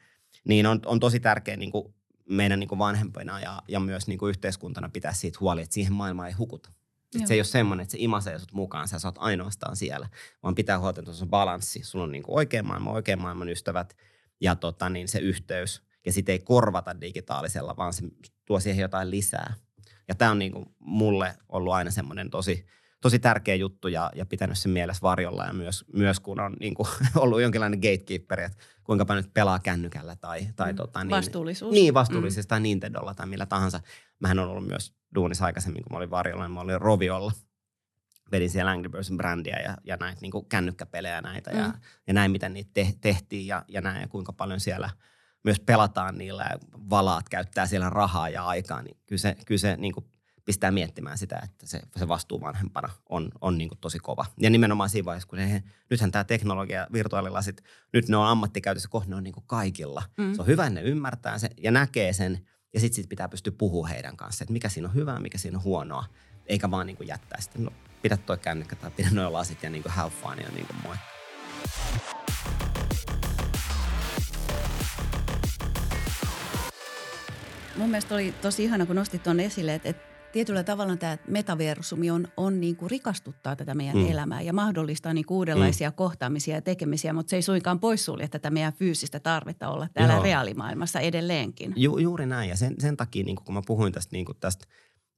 [0.48, 1.94] Niin on, on tosi tärkeää niin kuin
[2.30, 5.94] meidän niin kuin vanhempina ja, ja myös niin kuin yhteiskuntana pitää siitä huoli, että siihen
[5.94, 6.70] maailmaan ei hukuta.
[7.22, 10.10] Et se ei ole semmoinen, että se imasee sut mukaan, sä saat ainoastaan siellä,
[10.44, 11.84] vaan pitää huolta, että on balanssi.
[11.84, 13.98] Sulla on niin kuin oikean maailman, oikean maailman ystävät
[14.42, 15.82] ja tota, niin se yhteys.
[16.06, 18.04] Ja sitä ei korvata digitaalisella, vaan se
[18.46, 19.54] tuo siihen jotain lisää.
[20.12, 22.65] Ja tämä on niin kuin mulle ollut aina semmoinen tosi,
[23.02, 26.74] tosi tärkeä juttu ja, ja pitänyt sen mielessä varjolla ja myös, myös kun on niin
[26.74, 30.76] kuin, ollut jonkinlainen gatekeeper, että kuinka nyt pelaa kännykällä tai, tai mm.
[30.76, 31.74] tota, niin, vastuullisuus.
[31.74, 32.50] Niin, vastuullisesti mm.
[32.50, 33.80] tai Nintendolla tai millä tahansa.
[34.19, 37.32] Mähän on ollut myös duunissa aikaisemmin, kun mä olin varjolla, niin mä olin Roviolla.
[38.32, 41.58] Vedin siellä Angry Birdsin brändiä ja, ja näitä niin kuin kännykkäpelejä näitä mm.
[41.58, 41.74] ja,
[42.08, 44.89] ja näin, miten niitä te, tehtiin ja, ja näin ja kuinka paljon siellä
[45.43, 46.58] myös pelataan niillä ja
[46.89, 50.06] valaat käyttää siellä rahaa ja aikaa, niin kyllä se, kyllä se niin kuin
[50.45, 54.25] pistää miettimään sitä, että se, se vastuu vanhempana on, on niin kuin tosi kova.
[54.39, 59.10] Ja nimenomaan siinä vaiheessa, kun he, nythän tämä teknologia, virtuaalilasit, nyt ne on ammattikäytössä, kohta
[59.10, 60.04] ne on niin kuin kaikilla.
[60.17, 60.34] Mm.
[60.34, 63.54] Se on hyvä, että ne ymmärtää sen ja näkee sen, ja sitten sit pitää pystyä
[63.58, 66.06] puhumaan heidän kanssa, että mikä siinä on hyvää, mikä siinä on huonoa,
[66.45, 69.69] eikä vaan niin kuin jättää sitä, no pidä toi kännykkä tai pidä noin lasit ja
[69.69, 70.95] niin kuin have fun ja niin kuin moi.
[77.82, 82.12] Mun mielestä oli tosi ihana, kun nostit tuon esille, että, että tietyllä tavalla tämä metaversumi
[82.12, 84.12] on, on niin kuin rikastuttaa tätä meidän mm.
[84.12, 85.96] elämää ja mahdollistaa niin kuin uudenlaisia mm.
[85.96, 90.24] kohtaamisia ja tekemisiä, mutta se ei suinkaan poissulje tätä meidän fyysistä tarvetta olla täällä Joo.
[90.24, 91.74] reaalimaailmassa edelleenkin.
[91.76, 94.38] Ju, juuri näin ja sen, sen takia niin kuin kun mä puhuin tästä, niin kuin
[94.39, 94.65] tästä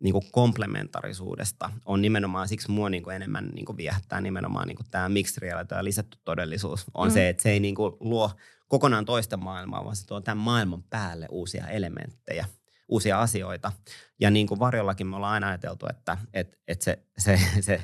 [0.04, 4.76] niin kuin komplementarisuudesta on nimenomaan, siksi mua niin kuin enemmän niin kuin viehättää nimenomaan niin
[4.76, 7.14] kuin tämä mixed reality ja lisätty todellisuus on mm.
[7.14, 8.32] se, että se ei niin kuin luo
[8.68, 12.46] kokonaan toista maailmaa, vaan se tuo tämän maailman päälle uusia elementtejä–
[12.94, 13.72] uusia asioita.
[14.20, 17.84] Ja niin kuin varjollakin me ollaan aina ajateltu, että, että, että se, se, se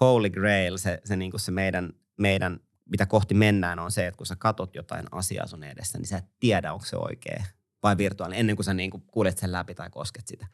[0.00, 4.18] holy grail, se, se, niin kuin se meidän, meidän, mitä kohti mennään, on se, että
[4.18, 7.44] kun sä katot jotain asiaa sun edessä, niin sä et tiedä, onko se oikea
[7.82, 10.46] vai virtuaalinen, ennen kuin sä niin kuin kuljet sen läpi tai kosket sitä.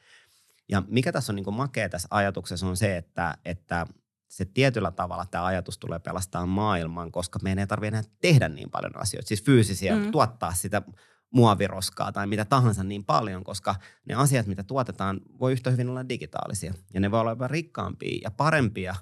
[0.69, 3.87] Ja mikä tässä on niin kuin makea tässä ajatuksessa on se, että, että
[4.29, 8.71] se tietyllä tavalla tämä ajatus tulee pelastaa maailman, koska meidän ei tarvitse enää tehdä niin
[8.71, 10.13] paljon asioita, siis fyysisiä, mm.
[10.13, 10.83] tuottaa sitä
[11.31, 13.75] muoviroskaa tai mitä tahansa niin paljon, koska
[14.05, 16.75] ne asiat, mitä tuotetaan, voi yhtä hyvin olla digitaalisia.
[16.95, 18.95] Ja ne voi olla jopa rikkaampia ja parempia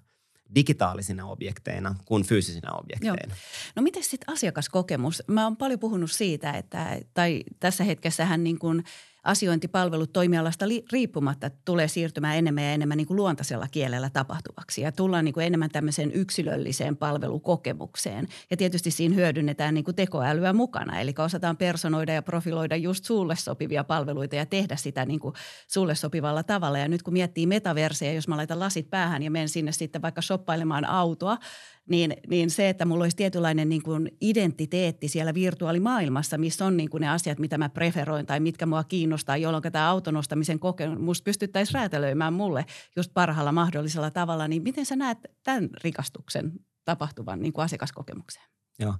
[0.55, 3.35] digitaalisina objekteina kuin fyysisinä objekteina.
[3.35, 3.37] Joo.
[3.77, 5.22] No miten sitten asiakaskokemus?
[5.27, 8.85] Mä oon paljon puhunut siitä, että tai tässä hetkessähän niin kuin–
[9.22, 14.80] asiointipalvelut toimialasta li- riippumatta tulee siirtymään enemmän ja enemmän niin kuin luontaisella kielellä tapahtuvaksi.
[14.80, 18.28] Ja tullaan niin kuin enemmän tämmöiseen yksilölliseen palvelukokemukseen.
[18.50, 21.00] Ja tietysti siinä hyödynnetään niin kuin tekoälyä mukana.
[21.00, 25.35] Eli osataan personoida ja profiloida just sulle sopivia palveluita ja tehdä sitä niin kuin
[25.68, 26.78] sulle sopivalla tavalla.
[26.78, 30.22] Ja nyt kun miettii metaverseja, jos mä laitan lasit päähän ja menen sinne sitten vaikka
[30.22, 31.38] shoppailemaan autoa,
[31.88, 36.90] niin, niin se, että mulla olisi tietynlainen niin kuin identiteetti siellä virtuaalimaailmassa, missä on niin
[36.90, 41.74] kuin ne asiat, mitä mä preferoin tai mitkä mua kiinnostaa, jolloin tämä autonostamisen kokemus pystyttäisiin
[41.74, 42.64] räätälöimään mulle
[42.96, 46.52] just parhaalla mahdollisella tavalla, niin miten sä näet tämän rikastuksen
[46.84, 48.46] tapahtuvan niin kuin asiakaskokemukseen?
[48.78, 48.94] Joo,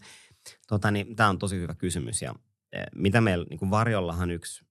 [0.69, 2.35] tota, niin, tämä on tosi hyvä kysymys ja
[2.73, 4.65] e, mitä meillä niin kuin varjollahan yksi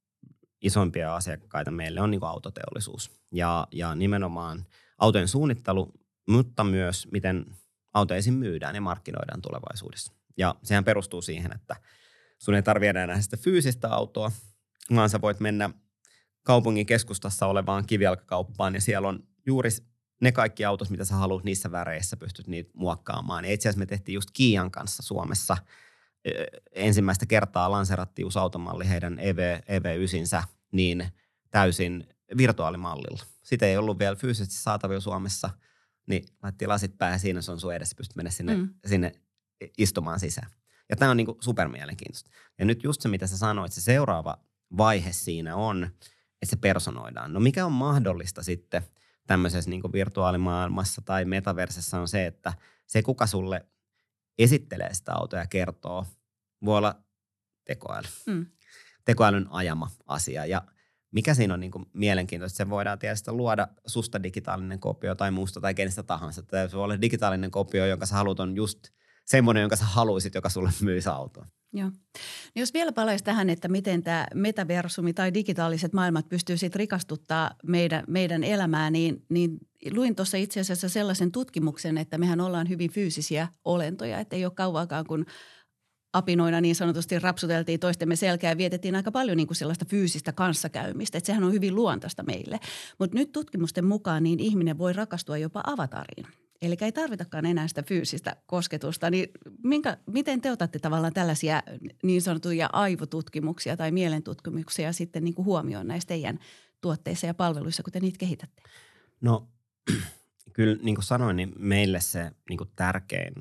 [0.62, 4.66] isompia asiakkaita meille on niin kuin autoteollisuus ja, ja nimenomaan
[4.98, 5.92] autojen suunnittelu,
[6.28, 7.46] mutta myös miten
[7.94, 10.14] auto ensin myydään ja markkinoidaan tulevaisuudessa.
[10.38, 11.76] Ja sehän perustuu siihen, että
[12.40, 14.32] sun ei tarvitse enää sitä fyysistä autoa,
[14.96, 15.70] vaan sä voit mennä
[16.44, 19.70] kaupungin keskustassa olevaan kivijalkakauppaan ja siellä on juuri
[20.22, 23.46] ne kaikki autot, mitä sä haluat niissä väreissä, pystyt niitä muokkaamaan.
[23.46, 25.58] Itse asiassa me tehtiin just Kian kanssa Suomessa
[26.72, 31.08] ensimmäistä kertaa lanserattiin uusi automalli heidän EV, EV9, niin
[31.52, 33.24] täysin virtuaalimallilla.
[33.44, 35.50] Sitä ei ollut vielä fyysisesti saatavilla Suomessa–
[36.08, 38.70] niin laitettiin lasit päähän, siinä se on sun edessä, pystyt mennä sinne, mm.
[38.86, 39.12] sinne
[39.78, 40.52] istumaan sisään.
[40.90, 42.30] Ja tämä on niinku supermielenkiintoista.
[42.60, 44.38] Ja nyt just se, mitä sä sanoit, se seuraava
[44.78, 45.84] vaihe siinä on,
[46.42, 47.34] että se personoidaan.
[47.34, 48.82] No mikä on mahdollista sitten
[49.28, 52.54] tämmöisessä niinku virtuaalimaailmassa tai metaversessa on se, että
[52.88, 53.66] se kuka sulle
[54.38, 56.06] esittelee sitä autoa ja kertoo,
[56.66, 57.02] voi olla
[57.66, 58.08] tekoäly.
[58.26, 58.46] Mm.
[59.06, 60.46] Tekoälyn ajama asia.
[60.46, 60.62] Ja
[61.12, 65.62] mikä siinä on niin kuin mielenkiintoista, se voidaan tietysti luoda susta digitaalinen kopio tai muusta
[65.62, 66.44] tai kenestä tahansa.
[66.44, 68.80] Tämä voi olla digitaalinen kopio, jonka sä haluat on just
[69.26, 71.46] semmoinen, jonka sä haluaisit, joka sulle myisi autoa.
[71.74, 71.90] Joo.
[72.56, 77.52] No jos vielä palaisi tähän, että miten tämä metaversumi tai digitaaliset maailmat pystyy sitten rikastuttaa
[77.68, 79.58] meidän, meidän elämää, niin, niin
[79.92, 84.54] luin tuossa itse asiassa sellaisen tutkimuksen, että mehän ollaan hyvin fyysisiä olentoja, että ei ole
[84.56, 85.26] kauaakaan, kun
[86.14, 91.18] apinoina niin sanotusti rapsuteltiin toistemme selkää ja vietettiin aika paljon niin kuin sellaista fyysistä kanssakäymistä.
[91.18, 92.60] Että sehän on hyvin luontaista meille.
[93.00, 96.28] Mutta nyt tutkimusten mukaan niin ihminen voi rakastua jopa avatariin.
[96.62, 99.10] Eli ei tarvitakaan enää sitä fyysistä kosketusta.
[99.10, 99.30] Niin
[99.64, 101.64] minkä, miten te otatte tavallaan tällaisia
[102.04, 106.40] niin sanottuja aivotutkimuksia tai mielentutkimuksia sitten niin kuin huomioon näissä teidän
[106.82, 108.62] tuotteissa ja palveluissa, kun te niitä kehitätte?
[109.22, 109.48] No
[110.54, 113.34] kyllä niin kuin sanoin, niin meille se niin kuin tärkein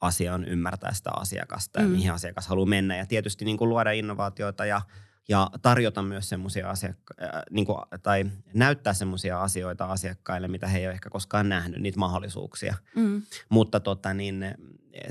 [0.00, 1.92] asia on ymmärtää sitä asiakasta ja mm.
[1.92, 2.96] mihin asiakas haluaa mennä.
[2.96, 4.80] Ja tietysti niin kuin luoda innovaatioita ja,
[5.28, 10.78] ja tarjota myös semmoisia asiakka- äh, niin kuin, tai näyttää semmoisia asioita asiakkaille, mitä he
[10.78, 12.74] ei ole ehkä koskaan nähnyt, niitä mahdollisuuksia.
[12.96, 13.22] Mm.
[13.48, 14.44] Mutta tota, niin,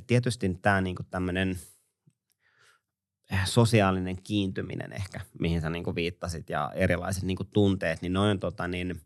[0.08, 1.60] tietysti tämä niin tämmöinen
[3.34, 8.14] äh, sosiaalinen kiintyminen ehkä, mihin sä niin kuin viittasit ja erilaiset niin kuin tunteet, niin
[8.14, 9.02] noin tota, niin,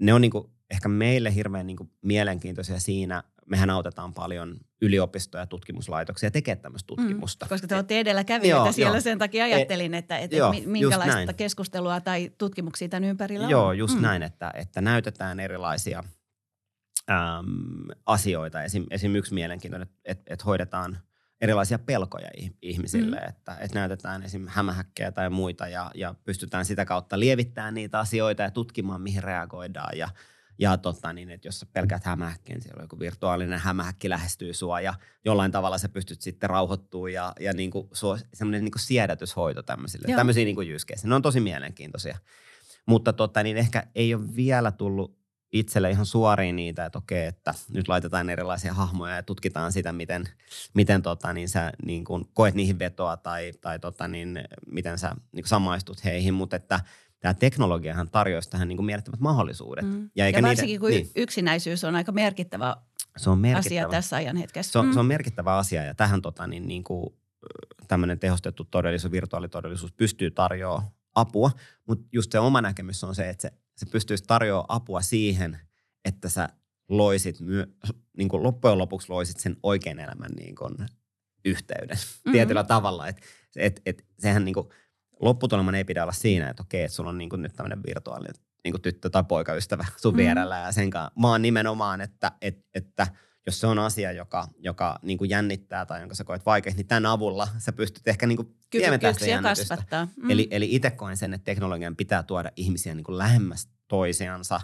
[0.00, 5.42] ne on niin kuin ehkä meille hirveän niin kuin mielenkiintoisia siinä, mehän autetaan paljon yliopistoja
[5.42, 7.46] ja tutkimuslaitoksia tekemään tämmöistä mm, tutkimusta.
[7.46, 9.00] Mm, koska te olette edelläkävijöitä joo, siellä, joo.
[9.00, 13.50] sen takia ajattelin, että, että joo, minkälaista keskustelua tai tutkimuksia tämän ympärillä on.
[13.50, 14.02] Joo, just mm.
[14.02, 16.04] näin, että, että näytetään erilaisia
[17.10, 17.46] äm,
[18.06, 18.62] asioita.
[18.62, 19.14] Esim, esim.
[19.14, 20.98] yksi mielenkiintoinen, että, että hoidetaan
[21.40, 22.28] erilaisia pelkoja
[22.62, 23.28] ihmisille, mm.
[23.28, 24.46] että, että näytetään esim.
[24.48, 29.98] hämähäkkejä tai muita ja, ja pystytään sitä kautta lievittämään niitä asioita ja tutkimaan, mihin reagoidaan
[29.98, 30.08] ja–
[30.60, 34.54] ja tota, niin, että jos sä pelkät hämähäkkiä, niin siellä on joku virtuaalinen hämähäkki lähestyy
[34.54, 34.94] sua ja
[35.24, 37.88] jollain tavalla sä pystyt sitten rauhoittumaan ja, ja niin kuin,
[38.34, 40.04] semmoinen niin kuin siedätyshoito tämmöisille.
[40.08, 40.16] Joo.
[40.16, 40.68] Tämmöisiä niin kuin
[41.04, 42.18] Ne on tosi mielenkiintoisia.
[42.86, 45.20] Mutta tota, niin ehkä ei ole vielä tullut
[45.52, 50.28] itselle ihan suoriin niitä, että okei, että nyt laitetaan erilaisia hahmoja ja tutkitaan sitä, miten,
[50.74, 55.16] miten tota, niin sä niin kuin koet niihin vetoa tai, tai tota, niin, miten sä
[55.32, 56.80] niin samaistut heihin, mutta että–
[57.20, 59.84] tämä teknologiahan tarjoaisi tähän niin kuin mielettömät mahdollisuudet.
[59.84, 60.10] Mm.
[60.16, 61.10] Ja, eikä ja varsinkin niiden, kun niin.
[61.16, 62.76] yksinäisyys on aika merkittävä,
[63.16, 64.72] se on merkittävä asia tässä ajan hetkessä.
[64.72, 64.92] Se on, mm.
[64.92, 67.14] se on merkittävä asia ja tähän tota, niin, niin kuin,
[67.88, 71.50] tämmöinen tehostettu todellisuus, virtuaalitodellisuus pystyy tarjoamaan apua,
[71.86, 75.58] mutta just se oma näkemys on se, että se, se pystyisi tarjoamaan apua siihen,
[76.04, 76.48] että sä
[76.88, 77.66] loisit, myö,
[78.16, 80.74] niin kuin loppujen lopuksi loisit sen oikean elämän niin kuin,
[81.44, 82.32] yhteyden mm-hmm.
[82.32, 83.08] tietyllä tavalla.
[83.08, 83.20] Et,
[83.56, 84.68] et, et, sehän niin kuin,
[85.20, 88.34] lopputuleman ei pidä olla siinä, että okei, että sulla on niin kuin nyt tämmöinen virtuaalinen
[88.64, 90.16] niin kuin tyttö- tai poikaystävä sun mm.
[90.16, 93.06] vierellä ja sen kanssa, vaan nimenomaan, että, että, että
[93.46, 96.86] jos se on asia, joka, joka niin kuin jännittää tai jonka sä koet vaikeaksi, niin
[96.86, 98.56] tämän avulla sä pystyt ehkä niin kuin
[99.18, 100.08] sitä kasvattaa.
[100.16, 100.30] Mm.
[100.30, 104.60] Eli, eli itse koen sen, että teknologian pitää tuoda ihmisiä niin kuin lähemmäs toisiansa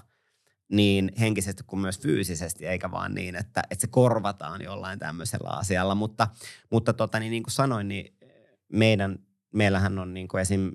[0.69, 5.95] niin henkisesti kuin myös fyysisesti, eikä vaan niin, että, että se korvataan jollain tämmöisellä asialla.
[5.95, 6.29] Mutta,
[6.71, 8.17] mutta tota, niin, niin kuin sanoin, niin
[8.73, 9.19] meidän
[9.53, 10.73] meillähän on niin kuin esim.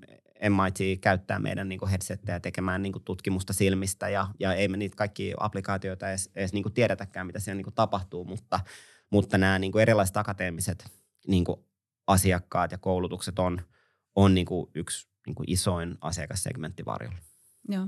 [0.49, 5.33] MIT käyttää meidän niin headsettejä tekemään niin tutkimusta silmistä ja, ja ei me niitä kaikki
[5.39, 8.59] applikaatioita edes, edes niin tiedetäkään, mitä siellä niin tapahtuu, mutta,
[9.09, 10.91] mutta nämä niin erilaiset akateemiset
[11.27, 11.45] niin
[12.07, 13.61] asiakkaat ja koulutukset on,
[14.15, 17.17] on niin yksi niin isoin asiakassegmentti varjolla.
[17.69, 17.87] Joo.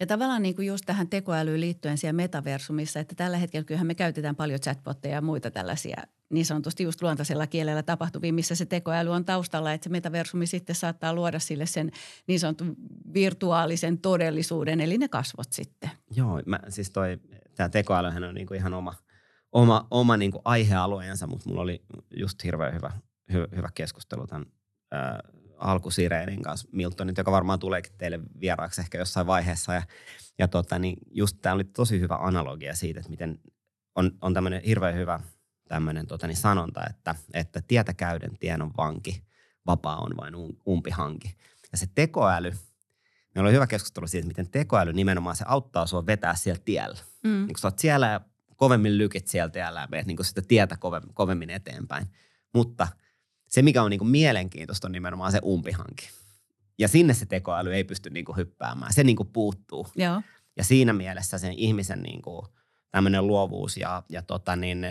[0.00, 3.94] Ja tavallaan niin kuin just tähän tekoälyyn liittyen siellä metaversumissa, että tällä hetkellä kyllähän me
[3.94, 9.10] käytetään paljon chatbotteja ja muita tällaisia niin sanotusti just luontaisella kielellä tapahtuvia, missä se tekoäly
[9.10, 11.90] on taustalla, että se metaversumi sitten saattaa luoda sille sen
[12.26, 12.76] niin sanotun
[13.14, 15.90] virtuaalisen todellisuuden, eli ne kasvot sitten.
[16.16, 17.18] Joo, mä, siis toi,
[17.54, 18.94] tämä tekoälyhän on niinku ihan oma,
[19.52, 21.82] oma, oma niinku aihealueensa, mutta mulla oli
[22.16, 22.90] just hirveän hyvä,
[23.32, 24.46] hy, hyvä keskustelu tämän
[25.60, 29.74] alkusireenin kanssa Miltonit, joka varmaan tuleekin teille vieraaksi ehkä jossain vaiheessa.
[29.74, 29.82] Ja,
[30.38, 33.38] ja tota, niin just tämä oli tosi hyvä analogia siitä, että miten
[33.94, 35.20] on, on tämmöinen hirveän hyvä
[35.68, 39.22] tämmöinen tota, niin sanonta, että, että tietä käyden tien on vanki,
[39.66, 40.34] vapaa on vain
[40.66, 41.34] umpihanki.
[41.72, 42.50] Ja se tekoäly,
[43.34, 46.98] meillä oli hyvä keskustelu siitä, miten tekoäly nimenomaan se auttaa sua vetää siellä tiellä.
[47.24, 47.30] Mm.
[47.30, 48.20] Niin kun sä oot siellä ja
[48.56, 52.06] kovemmin lykit sieltä tiellä ja meet niin sitä tietä kovemmin, kovemmin eteenpäin.
[52.52, 52.88] Mutta–
[53.50, 56.10] se, mikä on niin kuin mielenkiintoista, on nimenomaan se umpihanki.
[56.78, 58.92] Ja sinne se tekoäly ei pysty niin kuin hyppäämään.
[58.92, 59.86] Se niin kuin puuttuu.
[59.96, 60.22] Joo.
[60.56, 62.46] Ja siinä mielessä sen ihmisen niin kuin
[62.90, 64.86] tämmöinen luovuus ja, ja tota niin,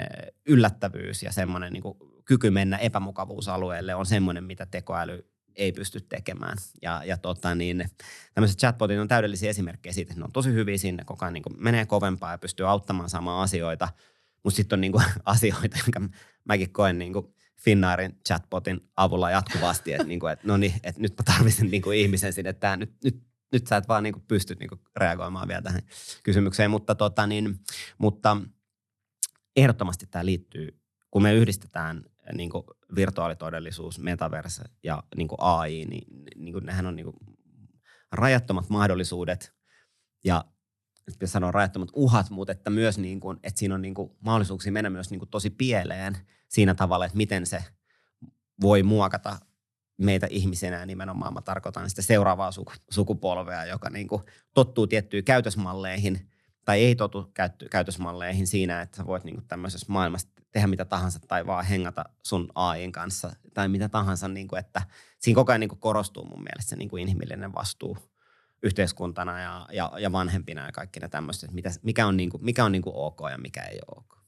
[0.46, 6.58] yllättävyys ja semmoinen niin kuin kyky mennä epämukavuusalueelle on semmoinen, mitä tekoäly ei pysty tekemään.
[6.82, 7.86] Ja, ja tota niin,
[8.34, 11.44] tämmöiset chatbotit on täydellisiä esimerkkejä siitä, että ne on tosi hyviä sinne, koko ajan niin
[11.44, 13.88] kuin menee kovempaa ja pystyy auttamaan samaa asioita.
[14.44, 16.02] Mutta sitten on niin kuin asioita, jotka
[16.46, 21.02] mäkin koen niin kuin Finnaarin chatbotin avulla jatkuvasti, että, niin kuin, että no niin, että
[21.02, 24.14] nyt mä tarvitsen niin kuin ihmisen sinne, että nyt, nyt, nyt sä et vaan niin
[24.14, 25.82] kuin pysty niin kuin reagoimaan vielä tähän
[26.24, 27.60] kysymykseen, mutta, tota niin,
[27.98, 28.38] mutta
[29.56, 30.80] ehdottomasti tämä liittyy,
[31.12, 32.64] kun me yhdistetään niin kuin
[32.96, 37.16] virtuaalitodellisuus, metaverse ja niin kuin AI, niin, niin kuin nehän on niin kuin
[38.12, 39.54] rajattomat mahdollisuudet
[40.24, 40.46] ja
[41.26, 44.90] sanoa rajattomat uhat, mutta että myös niin kuin, että siinä on niin kuin mahdollisuuksia mennä
[44.90, 46.18] myös niin kuin tosi pieleen
[46.50, 47.64] siinä tavalla, että miten se
[48.62, 49.40] voi muokata
[49.98, 51.34] meitä ihmisenä nimenomaan.
[51.34, 52.52] Mä tarkoitan sitä seuraavaa
[52.92, 54.22] sukupolvea, joka niin kuin
[54.54, 56.30] tottuu tiettyihin käytösmalleihin
[56.66, 57.32] tai ei totu
[57.72, 62.06] käytösmalleihin siinä, että sä voit niin kuin tämmöisessä maailmassa tehdä mitä tahansa tai vaan hengata
[62.24, 64.82] sun AIin kanssa tai mitä tahansa, niin kuin, että
[65.20, 67.98] siinä koko ajan niin kuin korostuu mun mielestä se niin kuin inhimillinen vastuu
[68.64, 72.66] yhteiskuntana ja, ja, ja vanhempina ja kaikki ne tämmöiset, mitä, mikä on, niin kuin, mikä
[72.66, 74.19] on niin kuin ok ja mikä ei ole ok.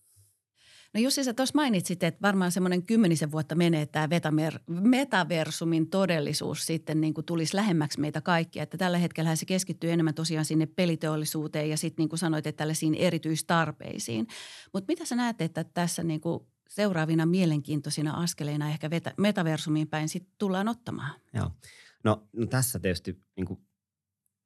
[0.93, 6.65] No Jussi, sä tuossa mainitsit, että varmaan semmoinen kymmenisen vuotta menee, että tämä metaversumin todellisuus
[6.65, 8.63] sitten niin kuin tulisi lähemmäksi meitä kaikkia.
[8.63, 12.57] Että tällä hetkellä se keskittyy enemmän tosiaan sinne peliteollisuuteen ja sitten niin kuin sanoit, että
[12.57, 14.27] tällaisiin erityistarpeisiin.
[14.73, 20.33] Mutta mitä sä näet, että tässä niin kuin seuraavina mielenkiintoisina askeleina ehkä metaversumiin päin sitten
[20.37, 21.11] tullaan ottamaan?
[21.33, 21.51] Joo.
[22.03, 23.59] No, no tässä tietysti niin kuin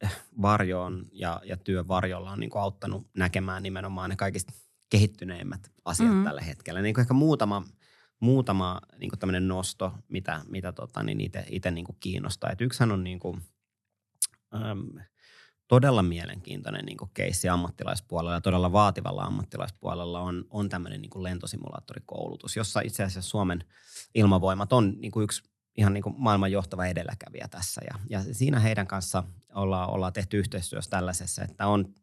[0.04, 4.54] eh, varjoon ja, ja työ varjolla on niin kuin auttanut näkemään nimenomaan ne kaikista–
[4.90, 6.24] kehittyneimmät asiat mm-hmm.
[6.24, 6.82] tällä hetkellä.
[6.82, 7.64] Niin kuin ehkä muutama,
[8.20, 12.50] muutama niin kuin tämmöinen nosto, mitä, mitä tota, niin itse, itse niin kuin kiinnostaa.
[12.52, 13.42] Et yksihän on niin kuin,
[14.54, 15.00] äm,
[15.68, 21.24] todella mielenkiintoinen niin kuin keissi ammattilaispuolella ja todella vaativalla ammattilaispuolella on, on tämmöinen niin kuin
[21.24, 23.64] lentosimulaattorikoulutus, jossa itse asiassa Suomen
[24.16, 25.44] ilmavoimat on niin kuin yksi
[25.78, 27.82] ihan niin kuin maailman johtava edelläkävijä tässä.
[27.90, 29.24] Ja, ja siinä heidän kanssa
[29.56, 31.94] ollaan, ollaan tehty yhteistyössä tällaisessa, että on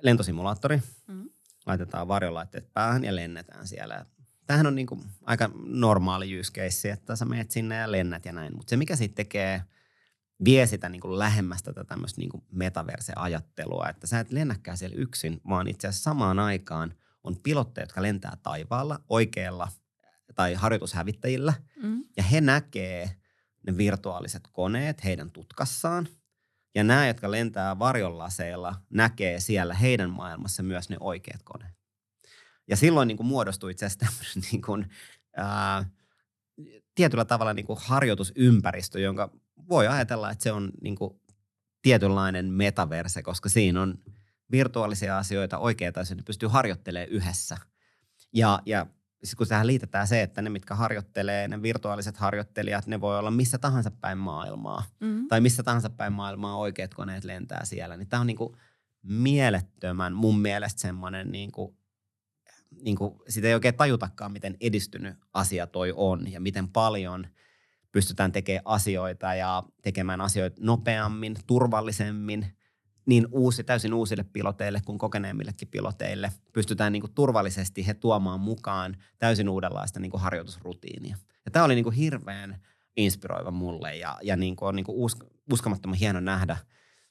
[0.00, 1.30] lentosimulaattori, mm.
[1.66, 4.06] laitetaan varjolaitteet päähän ja lennetään siellä.
[4.46, 8.32] Tämähän on niin kuin aika normaali use case, että sä menet sinne ja lennät ja
[8.32, 8.56] näin.
[8.56, 9.62] Mutta se, mikä sitten tekee,
[10.44, 15.40] vie sitä niin kuin lähemmästä tätä tämmöistä niin metaverse-ajattelua, että sä et lennäkään siellä yksin,
[15.48, 19.68] vaan itse asiassa samaan aikaan on pilotteja, jotka lentää taivaalla oikealla
[20.34, 22.04] tai harjoitushävittäjillä, mm.
[22.16, 23.10] ja he näkee
[23.66, 26.08] ne virtuaaliset koneet heidän tutkassaan–
[26.74, 31.74] ja nämä, jotka lentää varjonlaseilla, näkee siellä heidän maailmassa myös ne oikeat koneet.
[32.68, 34.86] Ja silloin niin kuin muodostui itse asiassa niin kuin,
[35.36, 35.84] ää,
[36.94, 39.30] tietyllä tavalla niin kuin harjoitusympäristö, jonka
[39.68, 41.20] voi ajatella, että se on niin kuin
[41.82, 43.98] tietynlainen metaverse, koska siinä on
[44.50, 47.56] virtuaalisia asioita, oikeita asioita, pystyy harjoittelemaan yhdessä.
[48.34, 48.86] Ja, ja
[49.24, 53.30] siis kun tähän liitetään se, että ne, mitkä harjoittelee, ne virtuaaliset harjoittelijat, ne voi olla
[53.30, 54.84] missä tahansa päin maailmaa.
[55.00, 55.28] Mm-hmm.
[55.28, 57.96] Tai missä tahansa päin maailmaa oikeat koneet lentää siellä.
[57.96, 58.56] Niin tämä on niinku
[59.02, 61.76] mielettömän mun mielestä semmoinen, niinku,
[62.82, 67.26] niinku, sitä ei oikein tajutakaan, miten edistynyt asia toi on ja miten paljon
[67.92, 72.46] pystytään tekemään asioita ja tekemään asioita nopeammin, turvallisemmin–
[73.10, 78.96] niin uusi, täysin uusille piloteille kuin kokeneemmillekin piloteille pystytään niin kuin turvallisesti he tuomaan mukaan
[79.18, 81.16] täysin uudenlaista niin kuin harjoitusrutiinia.
[81.44, 82.60] Ja tämä oli niin kuin hirveän
[82.96, 85.18] inspiroiva mulle ja, ja niin kuin on niin kuin usk,
[85.52, 86.56] uskomattoman hieno nähdä,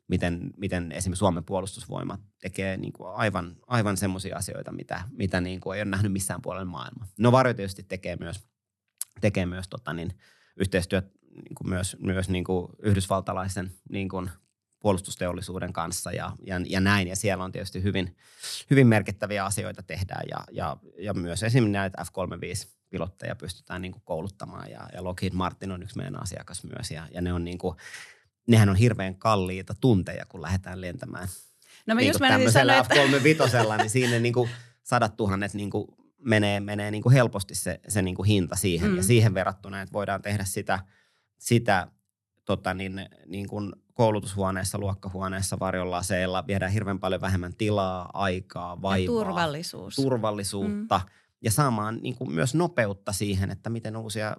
[0.07, 5.61] miten, miten esimerkiksi Suomen puolustusvoimat tekee niin kuin aivan, aivan semmoisia asioita, mitä, mitä niin
[5.61, 7.07] kuin ei ole nähnyt missään puolella maailmaa.
[7.17, 8.47] No Varjo tietysti tekee myös,
[9.21, 10.13] tekee myös tota niin,
[10.57, 14.29] yhteistyöt niin kuin myös, myös niin kuin yhdysvaltalaisen niin kuin
[14.79, 17.07] puolustusteollisuuden kanssa ja, ja, ja näin.
[17.07, 18.17] Ja siellä on tietysti hyvin,
[18.69, 24.71] hyvin merkittäviä asioita tehdään ja, ja, ja myös esimerkiksi näitä F-35-pilotteja pystytään niin kuin kouluttamaan
[24.71, 27.77] ja, ja Lockheed Martin on yksi meidän asiakas myös ja, ja ne on niin kuin,
[28.47, 31.27] nehän on hirveän kalliita tunteja, kun lähdetään lentämään.
[31.87, 34.49] No mä niin just tämmöisellä F-35, niin siinä niin kuin
[34.83, 35.87] sadat tuhannet niin kuin
[36.17, 38.89] menee, menee niin kuin helposti se, se niin kuin hinta siihen.
[38.89, 38.97] Mm.
[38.97, 40.79] Ja siihen verrattuna, että voidaan tehdä sitä,
[41.37, 41.87] sitä
[42.45, 48.97] tota niin, niin kuin koulutushuoneessa, luokkahuoneessa, varjonlaseilla, viedään hirveän paljon vähemmän tilaa, aikaa, vaivaa.
[48.97, 49.95] Ja turvallisuus.
[49.95, 50.97] Turvallisuutta.
[50.97, 51.11] Mm.
[51.41, 54.35] Ja saamaan niin kuin myös nopeutta siihen, että miten uusia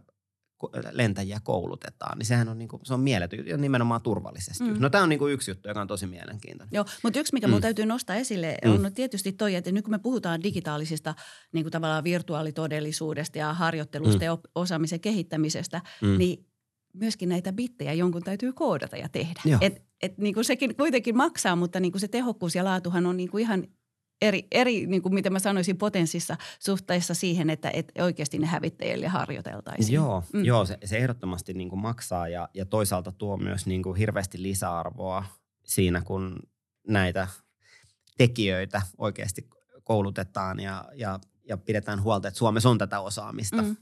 [0.92, 4.64] lentäjiä koulutetaan, niin sehän on, niin kuin, se on mieletön ja nimenomaan turvallisesti.
[4.64, 4.76] Mm.
[4.78, 6.74] No tämä on niin kuin yksi juttu, joka on tosi mielenkiintoinen.
[6.74, 7.60] Joo, mutta yksi, mikä mm.
[7.60, 8.70] täytyy nostaa esille, mm.
[8.70, 11.14] on tietysti toi, että nyt kun me puhutaan digitaalisista
[11.52, 14.24] niin kuin tavallaan virtuaalitodellisuudesta ja harjoittelusta mm.
[14.24, 16.18] ja osaamisen kehittämisestä, mm.
[16.18, 16.49] niin
[16.92, 19.40] myöskin näitä bittejä jonkun täytyy koodata ja tehdä.
[19.60, 23.16] Et, et niin kuin sekin kuitenkin maksaa, mutta niin kuin se tehokkuus ja laatuhan on
[23.16, 23.66] niin kuin ihan
[24.22, 29.08] eri, eri niin kuin mitä mä sanoisin, potenssissa suhteessa siihen, että et oikeasti ne hävittäjille
[29.08, 29.94] harjoiteltaisiin.
[29.94, 30.44] Joo, mm.
[30.44, 34.42] joo se, se ehdottomasti niin kuin maksaa ja, ja toisaalta tuo myös niin kuin hirveästi
[34.42, 35.24] lisäarvoa
[35.64, 36.38] siinä, kun
[36.88, 37.28] näitä
[38.18, 39.48] tekijöitä oikeasti
[39.84, 43.62] koulutetaan ja, ja, ja pidetään huolta, että Suomessa on tätä osaamista.
[43.62, 43.76] Mm.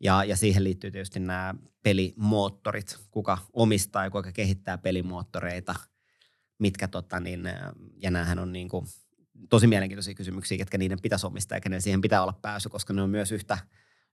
[0.00, 5.74] Ja, ja siihen liittyy tietysti nämä pelimoottorit, kuka omistaa ja kuka kehittää pelimoottoreita,
[6.58, 7.48] mitkä tota niin,
[8.02, 8.86] ja näähän on niin kuin
[9.48, 13.02] tosi mielenkiintoisia kysymyksiä, ketkä niiden pitäisi omistaa ja kenen siihen pitää olla pääsy, koska ne
[13.02, 13.58] on myös yhtä,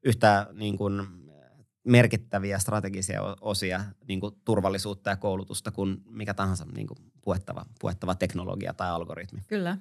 [0.04, 1.08] yhtä niin kuin
[1.84, 8.16] merkittäviä strategisia osia niin kuin turvallisuutta ja koulutusta kuin mikä tahansa niin kuin puettava, puettava
[8.16, 9.42] teknologia tai algoritmi.
[9.48, 9.78] Kyllä.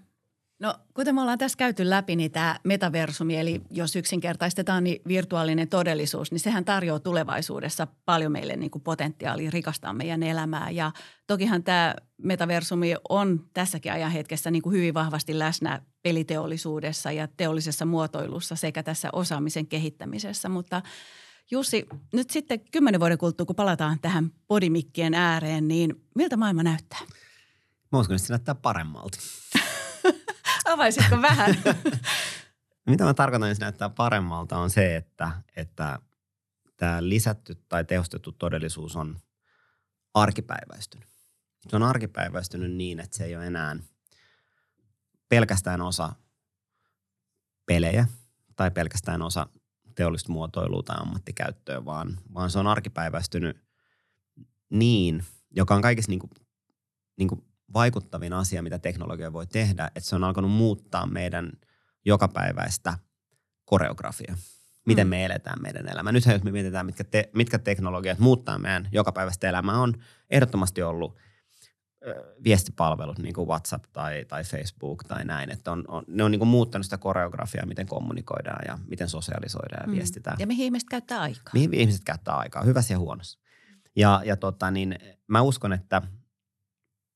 [0.62, 5.68] No kuten me ollaan tässä käyty läpi, niin tämä metaversumi, eli jos yksinkertaistetaan, niin virtuaalinen
[5.68, 10.70] todellisuus, niin sehän tarjoaa tulevaisuudessa paljon meille niin kuin potentiaalia rikastaa meidän elämää.
[10.70, 10.92] Ja
[11.26, 18.56] tokihan tämä metaversumi on tässäkin ajanhetkessä niin kuin hyvin vahvasti läsnä peliteollisuudessa ja teollisessa muotoilussa
[18.56, 20.82] sekä tässä osaamisen kehittämisessä, mutta
[21.50, 27.00] Jussi, nyt sitten kymmenen vuoden kuluttua, kun palataan tähän podimikkien ääreen, niin miltä maailma näyttää?
[27.92, 29.18] Mä uskon, että se näyttää paremmalta.
[30.64, 31.56] Avaisitko vähän?
[32.86, 35.98] Mitä mä tarkoitan, se näyttää paremmalta, on se, että, että
[36.76, 39.20] tämä lisätty tai tehostettu todellisuus on
[40.14, 41.08] arkipäiväistynyt.
[41.68, 43.76] Se on arkipäiväistynyt niin, että se ei ole enää
[45.28, 46.12] pelkästään osa
[47.66, 48.06] pelejä
[48.56, 49.46] tai pelkästään osa
[49.94, 53.64] teollista muotoilua tai ammattikäyttöä, vaan, vaan se on arkipäiväistynyt
[54.70, 56.30] niin, joka on kaikissa niin kuin,
[57.16, 57.44] niin kuin
[57.74, 61.52] vaikuttavin asia, mitä teknologia voi tehdä, että se on alkanut muuttaa meidän
[62.04, 62.98] jokapäiväistä
[63.64, 64.36] koreografiaa.
[64.86, 65.10] Miten mm.
[65.10, 66.12] me eletään meidän elämää.
[66.12, 69.94] Nythän jos me mietitään, mitkä, te, mitkä teknologiat muuttaa meidän jokapäiväistä elämää, on
[70.30, 71.16] ehdottomasti ollut
[72.44, 76.38] viestipalvelut, niin kuin WhatsApp tai, tai Facebook tai näin, että on, on, ne on niin
[76.38, 79.96] kuin muuttanut sitä koreografiaa, miten kommunikoidaan ja miten sosiaalisoidaan ja mm.
[79.96, 80.36] viestitään.
[80.38, 81.52] Ja mihin ihmiset käyttää aikaa.
[81.52, 83.38] Mihin ihmiset käyttää aikaa, hyvässä ja huonossa.
[83.96, 86.02] Ja, ja tota, niin mä uskon, että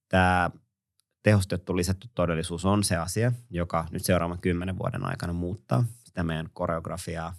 [0.09, 0.51] tämä
[1.23, 6.51] tehostettu, lisätty todellisuus on se asia, joka nyt seuraavan kymmenen vuoden aikana muuttaa sitä meidän
[6.53, 7.35] koreografiaa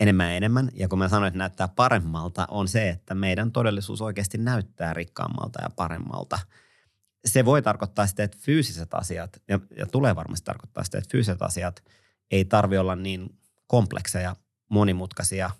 [0.00, 0.70] enemmän ja enemmän.
[0.74, 5.62] Ja kun mä sanoin, että näyttää paremmalta, on se, että meidän todellisuus oikeasti näyttää rikkaammalta
[5.62, 6.38] ja paremmalta.
[7.24, 11.42] Se voi tarkoittaa sitä, että fyysiset asiat, ja, ja tulee varmasti tarkoittaa sitä, että fyysiset
[11.42, 11.84] asiat
[12.30, 14.36] ei tarvi olla niin komplekseja,
[14.70, 15.50] monimutkaisia,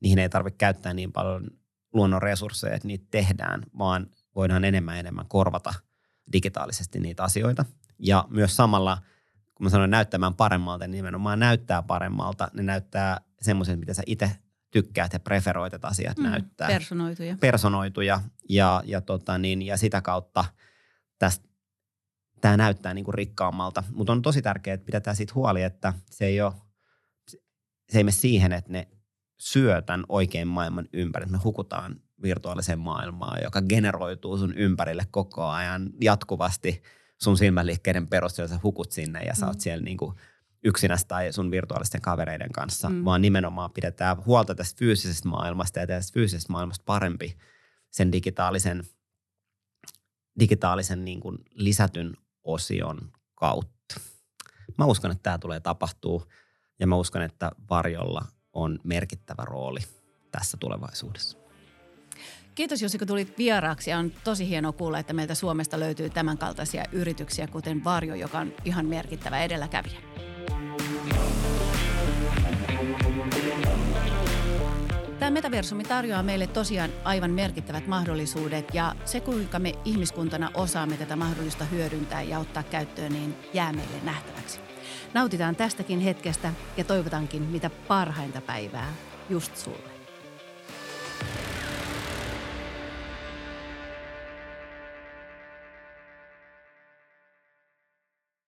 [0.00, 1.50] niihin ei tarvitse käyttää niin paljon
[1.92, 5.74] luonnon resursseja, että niitä tehdään, vaan voidaan enemmän ja enemmän korvata
[6.32, 7.64] digitaalisesti niitä asioita.
[7.98, 8.98] Ja myös samalla,
[9.54, 12.48] kun mä sanoin näyttämään paremmalta, niin nimenomaan näyttää paremmalta.
[12.52, 14.30] Ne näyttää semmoisen, mitä sä itse
[14.70, 16.68] tykkäät ja preferoit, että asiat mm, näyttää.
[16.68, 17.36] Personoituja.
[17.40, 18.20] Personoituja.
[18.48, 20.44] Ja, ja, tota niin, ja sitä kautta
[21.18, 21.50] tästä
[22.40, 23.82] tämä näyttää niin kuin rikkaammalta.
[23.92, 26.52] Mutta on tosi tärkeää, että pidetään siitä huoli, että se ei, ole,
[27.88, 28.88] se ei mene siihen, että ne
[29.38, 31.26] syö tämän oikein maailman ympäri.
[31.26, 36.82] Me hukutaan virtuaaliseen maailmaan, joka generoituu sun ympärille koko ajan jatkuvasti
[37.22, 38.54] sun silmäliikkeiden perusteella.
[38.54, 39.60] Sä hukut sinne ja sä oot mm.
[39.60, 40.16] siellä niin kuin
[40.64, 43.04] yksinässä tai sun virtuaalisten kavereiden kanssa, mm.
[43.04, 47.36] vaan nimenomaan pidetään huolta tästä fyysisestä maailmasta ja tästä fyysisestä maailmasta parempi
[47.90, 48.84] sen digitaalisen,
[50.40, 54.00] digitaalisen niin kuin lisätyn osion kautta.
[54.78, 56.24] Mä uskon, että tämä tulee tapahtuu
[56.80, 59.80] ja mä uskon, että varjolla on merkittävä rooli
[60.30, 61.39] tässä tulevaisuudessa.
[62.60, 63.92] Kiitos Jussi, kun tulit vieraaksi.
[63.92, 68.86] On tosi hienoa kuulla, että meiltä Suomesta löytyy tämänkaltaisia yrityksiä, kuten Varjo, joka on ihan
[68.86, 70.00] merkittävä edelläkävijä.
[75.18, 81.16] Tämä metaversumi tarjoaa meille tosiaan aivan merkittävät mahdollisuudet ja se kuinka me ihmiskuntana osaamme tätä
[81.16, 84.60] mahdollista hyödyntää ja ottaa käyttöön, niin jää meille nähtäväksi.
[85.14, 88.92] Nautitaan tästäkin hetkestä ja toivotankin mitä parhainta päivää
[89.30, 90.00] just sulle.